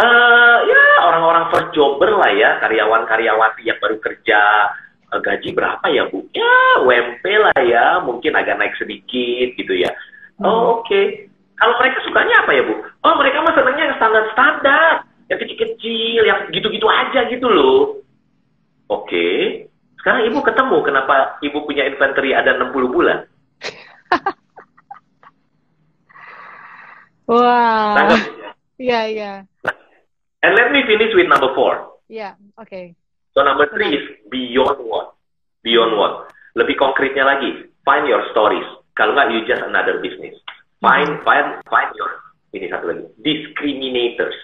Uh, 0.00 0.58
ya 0.64 0.82
orang-orang 1.12 1.52
first 1.52 1.76
jobber 1.76 2.08
lah 2.16 2.32
ya, 2.32 2.56
karyawan-karyawati 2.64 3.68
yang 3.68 3.76
baru 3.84 4.00
kerja, 4.00 4.72
uh, 5.12 5.20
gaji 5.20 5.52
berapa 5.52 5.84
ya 5.92 6.08
bu? 6.08 6.24
Ya 6.32 6.80
UMP 6.80 7.20
lah 7.20 7.52
ya, 7.60 8.00
mungkin 8.00 8.32
agak 8.32 8.56
naik 8.56 8.72
sedikit 8.80 9.60
gitu 9.60 9.76
ya. 9.76 9.92
Hmm. 10.40 10.48
Oh 10.48 10.80
oke. 10.80 10.88
Okay. 10.88 11.28
Kalau 11.60 11.76
mereka 11.76 12.00
sukanya 12.08 12.40
apa 12.40 12.50
ya 12.56 12.64
bu? 12.64 12.80
Oh 12.80 13.14
mereka 13.20 13.44
mah 13.44 13.52
senangnya 13.52 13.92
yang 13.92 13.96
standar-standar, 14.00 15.04
yang 15.28 15.38
kecil-kecil, 15.44 16.20
yang 16.24 16.48
gitu-gitu 16.48 16.88
aja 16.88 17.20
gitu 17.28 17.46
loh. 17.52 18.00
Oke. 18.88 19.04
Okay. 19.04 19.36
Sekarang 20.00 20.32
ibu 20.32 20.40
ketemu 20.40 20.80
kenapa 20.80 21.36
ibu 21.44 21.60
punya 21.68 21.84
inventory 21.84 22.32
ada 22.32 22.56
60 22.56 22.72
bulan? 22.88 23.28
Wah. 27.28 28.00
Wow. 28.00 28.16
Iya, 28.80 29.00
iya. 29.12 29.32
And 30.40 30.56
let 30.56 30.72
me 30.72 30.80
finish 30.88 31.12
with 31.12 31.28
number 31.28 31.52
four. 31.52 32.00
Yeah, 32.08 32.34
okay. 32.56 32.96
So 33.36 33.44
number 33.44 33.68
three 33.70 33.92
is 33.92 34.04
beyond 34.32 34.80
what? 34.82 35.14
Beyond 35.62 36.00
what? 36.00 36.32
Lebih 36.56 36.80
konkretnya 36.80 37.28
lagi, 37.28 37.70
find 37.84 38.08
your 38.08 38.24
stories. 38.32 38.66
Kalau 38.96 39.14
nggak, 39.14 39.30
you 39.30 39.46
just 39.46 39.62
another 39.62 40.02
business. 40.02 40.34
Find, 40.80 41.20
find, 41.22 41.60
find 41.68 41.92
your, 41.94 42.10
ini 42.56 42.66
satu 42.72 42.90
lagi, 42.90 43.04
discriminators. 43.20 44.34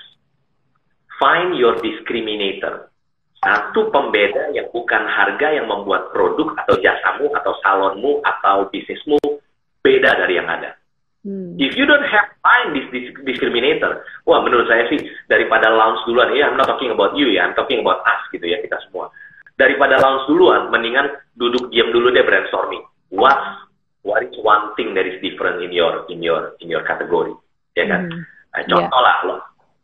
Find 1.17 1.57
your 1.57 1.81
discriminator. 1.81 2.93
Satu 3.41 3.89
pembeda 3.89 4.53
yang 4.53 4.69
bukan 4.71 5.03
harga 5.09 5.57
yang 5.57 5.67
membuat 5.67 6.13
produk 6.13 6.55
atau 6.61 6.77
jasamu 6.77 7.33
atau 7.33 7.57
salonmu 7.65 8.21
atau 8.21 8.69
bisnismu 8.69 9.17
beda 9.81 10.13
dari 10.13 10.37
yang 10.37 10.47
ada. 10.47 10.76
Hmm. 11.27 11.59
If 11.59 11.75
you 11.75 11.91
don't 11.91 12.07
have 12.07 12.39
find 12.39 12.71
this, 12.71 12.87
this 12.95 13.11
discriminator, 13.27 13.99
wah 14.31 14.47
menurut 14.47 14.71
saya 14.71 14.87
sih 14.87 15.11
daripada 15.27 15.75
launch 15.75 16.07
duluan, 16.07 16.31
ya 16.31 16.47
I'm 16.47 16.55
not 16.55 16.71
talking 16.71 16.95
about 16.95 17.19
you 17.19 17.35
ya, 17.35 17.51
I'm 17.51 17.59
talking 17.59 17.83
about 17.83 18.07
us 18.07 18.23
gitu 18.31 18.47
ya 18.47 18.63
kita 18.63 18.79
semua. 18.87 19.11
Daripada 19.59 19.99
launch 19.99 20.31
duluan, 20.31 20.71
mendingan 20.71 21.19
duduk 21.35 21.75
diam 21.75 21.91
dulu 21.91 22.15
deh 22.15 22.23
brainstorming. 22.23 22.87
What 23.11 23.35
what 24.07 24.23
is 24.23 24.39
one 24.39 24.71
thing 24.79 24.95
that 24.95 25.03
is 25.03 25.19
different 25.19 25.67
in 25.67 25.75
your 25.75 26.07
in 26.07 26.23
your 26.23 26.55
in 26.63 26.71
your 26.71 26.87
category, 26.87 27.35
ya 27.75 27.91
kan? 27.91 28.07
Hmm. 28.07 28.23
Nah, 28.55 28.63
contoh 28.71 29.01
yeah. 29.03 29.07
lah 29.11 29.17
loh, 29.27 29.41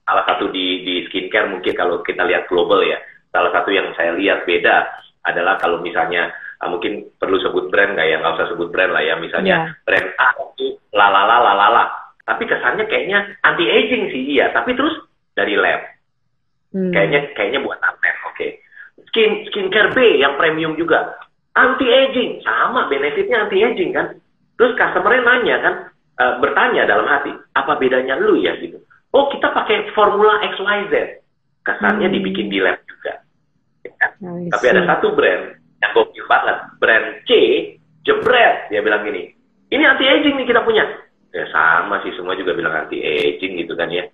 salah 0.06 0.24
satu 0.30 0.46
di 0.54 0.86
di 0.86 0.94
skincare 1.10 1.50
mungkin 1.50 1.74
kalau 1.74 2.06
kita 2.06 2.22
lihat 2.22 2.46
global 2.46 2.86
ya, 2.86 3.02
salah 3.34 3.50
satu 3.50 3.74
yang 3.74 3.90
saya 3.98 4.14
lihat 4.14 4.46
beda 4.46 4.86
adalah 5.26 5.58
kalau 5.58 5.82
misalnya 5.82 6.30
mungkin 6.70 7.10
perlu 7.18 7.38
sebut 7.42 7.70
brand 7.72 7.98
nggak 7.98 8.08
ya? 8.08 8.16
Nggak 8.22 8.34
usah 8.38 8.48
sebut 8.54 8.68
brand 8.70 8.92
lah 8.94 9.02
ya. 9.02 9.14
Misalnya 9.18 9.54
yeah. 9.66 9.84
brand 9.86 10.08
A 10.18 10.28
itu 10.54 10.78
lalala 10.94 11.36
lalala 11.42 11.84
tapi 12.22 12.46
kesannya 12.46 12.86
kayaknya 12.86 13.34
anti 13.42 13.66
aging 13.66 14.14
sih 14.14 14.22
iya. 14.38 14.54
Tapi 14.54 14.78
terus 14.78 14.94
dari 15.34 15.58
lab. 15.58 15.82
Hmm. 16.72 16.88
kayaknya 16.88 17.28
kayaknya 17.36 17.60
buat 17.60 17.76
apa 17.84 18.00
oke. 18.00 18.16
Okay. 18.32 18.56
skin 19.12 19.44
skincare 19.52 19.92
B 19.92 20.22
yang 20.22 20.40
premium 20.40 20.72
juga. 20.78 21.20
Anti 21.52 21.84
aging 21.84 22.40
sama 22.40 22.88
benefitnya 22.88 23.44
anti 23.44 23.60
aging 23.60 23.92
kan. 23.92 24.16
Terus 24.56 24.72
customernya 24.78 25.20
nanya 25.20 25.56
kan 25.60 25.74
uh, 26.16 26.34
bertanya 26.40 26.88
dalam 26.88 27.04
hati 27.04 27.32
apa 27.52 27.76
bedanya 27.76 28.16
lu 28.16 28.40
ya? 28.40 28.56
Gitu. 28.56 28.80
Oh 29.12 29.28
kita 29.28 29.52
pakai 29.52 29.92
formula 29.92 30.40
XYZ 30.48 31.20
kesannya 31.60 32.08
hmm. 32.08 32.16
dibikin 32.16 32.48
di 32.48 32.58
lab 32.64 32.80
juga. 32.88 33.20
Ya 33.84 33.92
kan? 34.00 34.10
tapi 34.48 34.66
ada 34.72 34.82
satu 34.88 35.12
brand 35.12 35.61
yang 35.82 35.90
gokil 35.92 36.24
banget 36.30 36.56
brand 36.78 37.06
C 37.26 37.30
jebret. 38.06 38.70
Dia 38.70 38.80
bilang 38.80 39.02
gini 39.02 39.42
ini 39.72 39.88
anti 39.88 40.04
aging 40.04 40.36
nih 40.36 40.46
kita 40.46 40.60
punya. 40.68 40.84
Ya 41.32 41.48
sama 41.48 42.04
sih. 42.04 42.12
Semua 42.12 42.36
juga 42.36 42.52
bilang 42.52 42.76
anti 42.76 43.00
aging 43.00 43.64
gitu 43.64 43.72
kan 43.72 43.88
ya. 43.88 44.04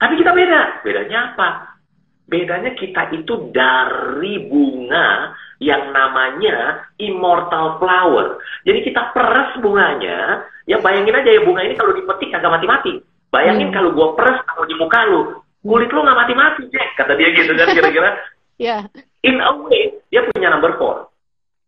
Tapi 0.00 0.16
kita 0.16 0.32
beda. 0.32 0.80
Bedanya 0.80 1.36
apa? 1.36 1.76
Bedanya 2.24 2.72
kita 2.72 3.12
itu 3.12 3.52
dari 3.52 4.48
bunga 4.48 5.36
yang 5.60 5.92
namanya 5.92 6.88
immortal 6.96 7.76
flower. 7.76 8.40
Jadi 8.64 8.80
kita 8.80 9.12
peres 9.12 9.60
bunganya. 9.60 10.48
Ya 10.64 10.80
bayangin 10.80 11.20
aja 11.20 11.30
ya 11.36 11.44
bunga 11.44 11.60
ini 11.68 11.76
kalau 11.76 11.92
dipetik 11.92 12.32
agak 12.32 12.56
mati-mati. 12.56 13.04
Bayangin 13.28 13.68
hmm. 13.68 13.76
kalau 13.76 13.92
gua 13.92 14.16
peres 14.16 14.40
kalau 14.48 14.64
di 14.64 14.74
muka 14.80 15.04
lu 15.04 15.44
kulit 15.64 15.88
lu 15.92 16.00
nggak 16.00 16.16
mati-mati 16.16 16.64
Jack 16.72 16.96
kata 16.96 17.12
dia 17.12 17.28
gitu 17.36 17.52
kan 17.52 17.68
kira-kira. 17.76 18.10
Yeah. 18.54 18.86
In 19.24 19.40
a 19.40 19.52
way 19.64 19.96
dia 20.12 20.22
punya 20.30 20.52
number 20.52 20.76
four. 20.76 21.08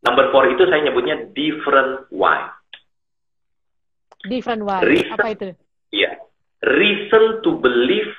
Number 0.04 0.30
four 0.30 0.46
itu 0.52 0.62
saya 0.70 0.86
nyebutnya 0.86 1.32
different 1.34 2.06
why. 2.14 2.46
Different 4.28 4.62
why. 4.62 4.84
Reason, 4.84 5.16
Apa 5.16 5.34
itu? 5.34 5.50
Iya. 5.90 6.20
Reason 6.62 7.42
to 7.42 7.58
believe 7.58 8.12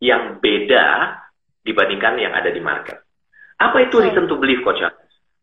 yang 0.00 0.40
beda 0.40 1.18
dibandingkan 1.66 2.16
yang 2.16 2.32
ada 2.32 2.48
di 2.48 2.62
market. 2.62 3.02
Apa 3.56 3.88
itu 3.88 4.00
reason 4.00 4.28
to 4.28 4.36
believe, 4.36 4.60
Coach? 4.64 4.84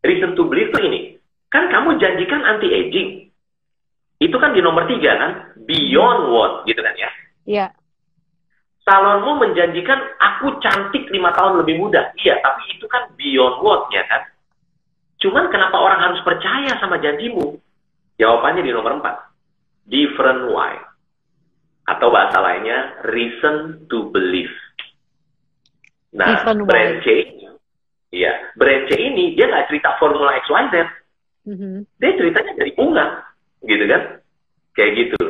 Reason 0.06 0.38
to 0.38 0.46
believe 0.46 0.70
itu 0.70 0.80
ini. 0.86 1.02
Kan 1.50 1.70
kamu 1.70 1.98
janjikan 1.98 2.42
anti-aging. 2.46 3.30
Itu 4.22 4.38
kan 4.38 4.54
di 4.54 4.62
nomor 4.62 4.86
tiga 4.86 5.18
kan? 5.18 5.32
Beyond 5.66 6.22
what, 6.30 6.54
gitu 6.70 6.82
kan 6.82 6.94
ya? 6.94 7.10
Iya 7.44 7.66
salonmu 8.84 9.40
menjanjikan 9.40 10.00
aku 10.20 10.60
cantik 10.60 11.08
lima 11.10 11.32
tahun 11.36 11.64
lebih 11.64 11.80
muda. 11.80 12.12
Iya, 12.20 12.40
tapi 12.44 12.64
itu 12.76 12.86
kan 12.92 13.08
beyond 13.16 13.64
what-nya 13.64 14.04
kan. 14.12 14.22
Cuman 15.24 15.48
kenapa 15.48 15.80
orang 15.80 16.00
harus 16.04 16.20
percaya 16.28 16.76
sama 16.84 17.00
janjimu? 17.00 17.56
Jawabannya 18.20 18.62
di 18.68 18.72
nomor 18.76 19.00
empat. 19.00 19.16
Different 19.88 20.52
why. 20.52 20.76
Atau 21.88 22.12
bahasa 22.12 22.40
lainnya, 22.44 23.00
reason 23.08 23.88
to 23.88 24.12
believe. 24.12 24.52
Nah, 26.12 26.28
Different 26.28 26.68
brand 26.68 27.00
why. 27.00 27.04
C, 27.04 27.08
iya, 28.14 28.54
brand 28.56 28.88
C 28.88 29.00
ini 29.00 29.34
dia 29.34 29.48
nggak 29.50 29.68
cerita 29.72 29.96
formula 29.98 30.36
XYZ. 30.44 30.76
Mm 31.44 31.56
-hmm. 31.60 31.76
Dia 32.00 32.12
ceritanya 32.16 32.54
dari 32.56 32.72
bunga, 32.76 33.08
gitu 33.68 33.84
kan? 33.88 34.02
Kayak 34.76 34.92
gitu. 34.96 35.24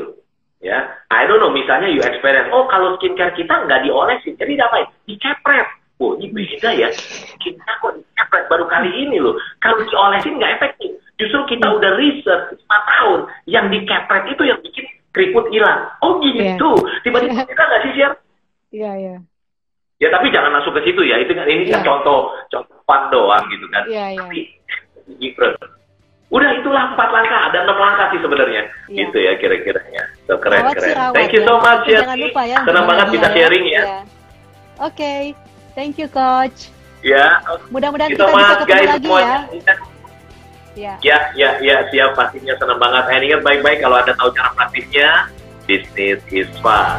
Ya, 0.63 0.95
I 1.11 1.27
don't 1.27 1.43
know, 1.43 1.51
misalnya 1.51 1.91
you 1.91 1.99
experience, 1.99 2.47
oh 2.55 2.63
kalau 2.71 2.95
skincare 2.95 3.35
kita 3.35 3.51
nggak 3.51 3.83
diolesin, 3.83 4.39
jadi 4.39 4.63
diapain? 4.63 4.87
Dicepret. 5.03 5.67
Oh, 5.99 6.15
ini 6.15 6.31
beda 6.31 6.71
ya. 6.71 6.87
Kita 7.35 7.67
kok 7.83 7.99
dicepret 7.99 8.47
baru 8.47 8.65
kali 8.71 8.87
ini 8.95 9.19
loh. 9.19 9.35
Kalau 9.59 9.83
diolesin 9.83 10.39
nggak 10.39 10.55
efektif. 10.55 10.95
Justru 11.19 11.43
kita 11.51 11.67
udah 11.67 11.91
riset 11.99 12.55
4 12.55 12.63
tahun, 12.63 13.19
yang 13.43 13.67
dikepret 13.67 14.23
itu 14.31 14.43
yang 14.47 14.59
bikin 14.63 14.87
keriput 15.11 15.51
hilang. 15.51 15.83
Oh 15.99 16.23
gitu. 16.23 16.79
Yeah. 16.79 17.03
Tiba-tiba 17.03 17.43
kita 17.51 17.61
nggak 17.61 17.81
sih 17.83 17.91
share? 17.99 18.15
Iya, 18.71 18.83
yeah, 18.87 18.93
iya. 18.95 19.07
Yeah. 19.11 19.19
Ya 20.01 20.07
tapi 20.11 20.31
jangan 20.31 20.51
masuk 20.63 20.79
ke 20.79 20.89
situ 20.89 21.03
ya. 21.05 21.19
Itu 21.19 21.35
kan 21.35 21.45
ini 21.45 21.67
yeah. 21.67 21.79
kan 21.79 21.81
iya. 21.83 21.87
contoh 21.91 22.19
contoh 22.49 22.75
doang 23.11 23.43
gitu 23.51 23.67
kan. 23.67 23.83
Iya, 23.85 23.95
yeah, 23.99 24.07
iya. 24.09 24.15
Yeah. 24.15 24.25
Tapi 24.25 24.39
different 25.19 25.59
udah 26.33 26.49
itulah 26.57 26.97
empat 26.97 27.09
langkah 27.13 27.39
ada 27.45 27.61
enam 27.61 27.77
langkah 27.77 28.09
sih 28.09 28.17
sebenarnya 28.17 28.65
ya. 28.89 29.05
gitu 29.05 29.17
ya 29.21 29.37
kira-kiranya 29.37 30.01
so, 30.25 30.33
keren 30.39 30.59
rawat 30.63 30.75
keren 30.77 30.95
rawat, 30.95 31.15
thank 31.15 31.31
you 31.31 31.41
so 31.43 31.55
much 31.59 31.83
ya 31.87 31.99
jangan 32.03 32.17
lupa 32.19 32.41
ya 32.47 32.59
senang 32.63 32.85
banget 32.87 33.07
bisa 33.11 33.27
ya. 33.27 33.33
sharing 33.35 33.65
ya, 33.65 33.81
ya. 33.81 33.83
oke 33.83 34.03
okay. 34.93 35.21
thank 35.75 35.93
you 35.99 36.07
coach 36.11 36.71
ya 37.03 37.43
mudah-mudahan 37.71 38.09
kita 38.11 38.25
bisa 38.27 38.55
ketemu 38.63 38.71
guys, 38.71 38.89
lagi 38.91 39.09
ya 39.09 39.75
Ya. 40.73 40.97
ya, 41.05 41.17
ya, 41.37 41.49
ya, 41.61 41.85
siap 41.93 42.17
pastinya 42.17 42.57
senang 42.57 42.81
banget. 42.81 43.05
Eh, 43.13 43.29
ingat 43.29 43.45
baik-baik 43.45 43.85
kalau 43.85 44.01
ada 44.01 44.09
tahu 44.17 44.33
cara 44.33 44.49
praktisnya, 44.57 45.29
business 45.69 46.17
is 46.33 46.49
fun. 46.65 46.97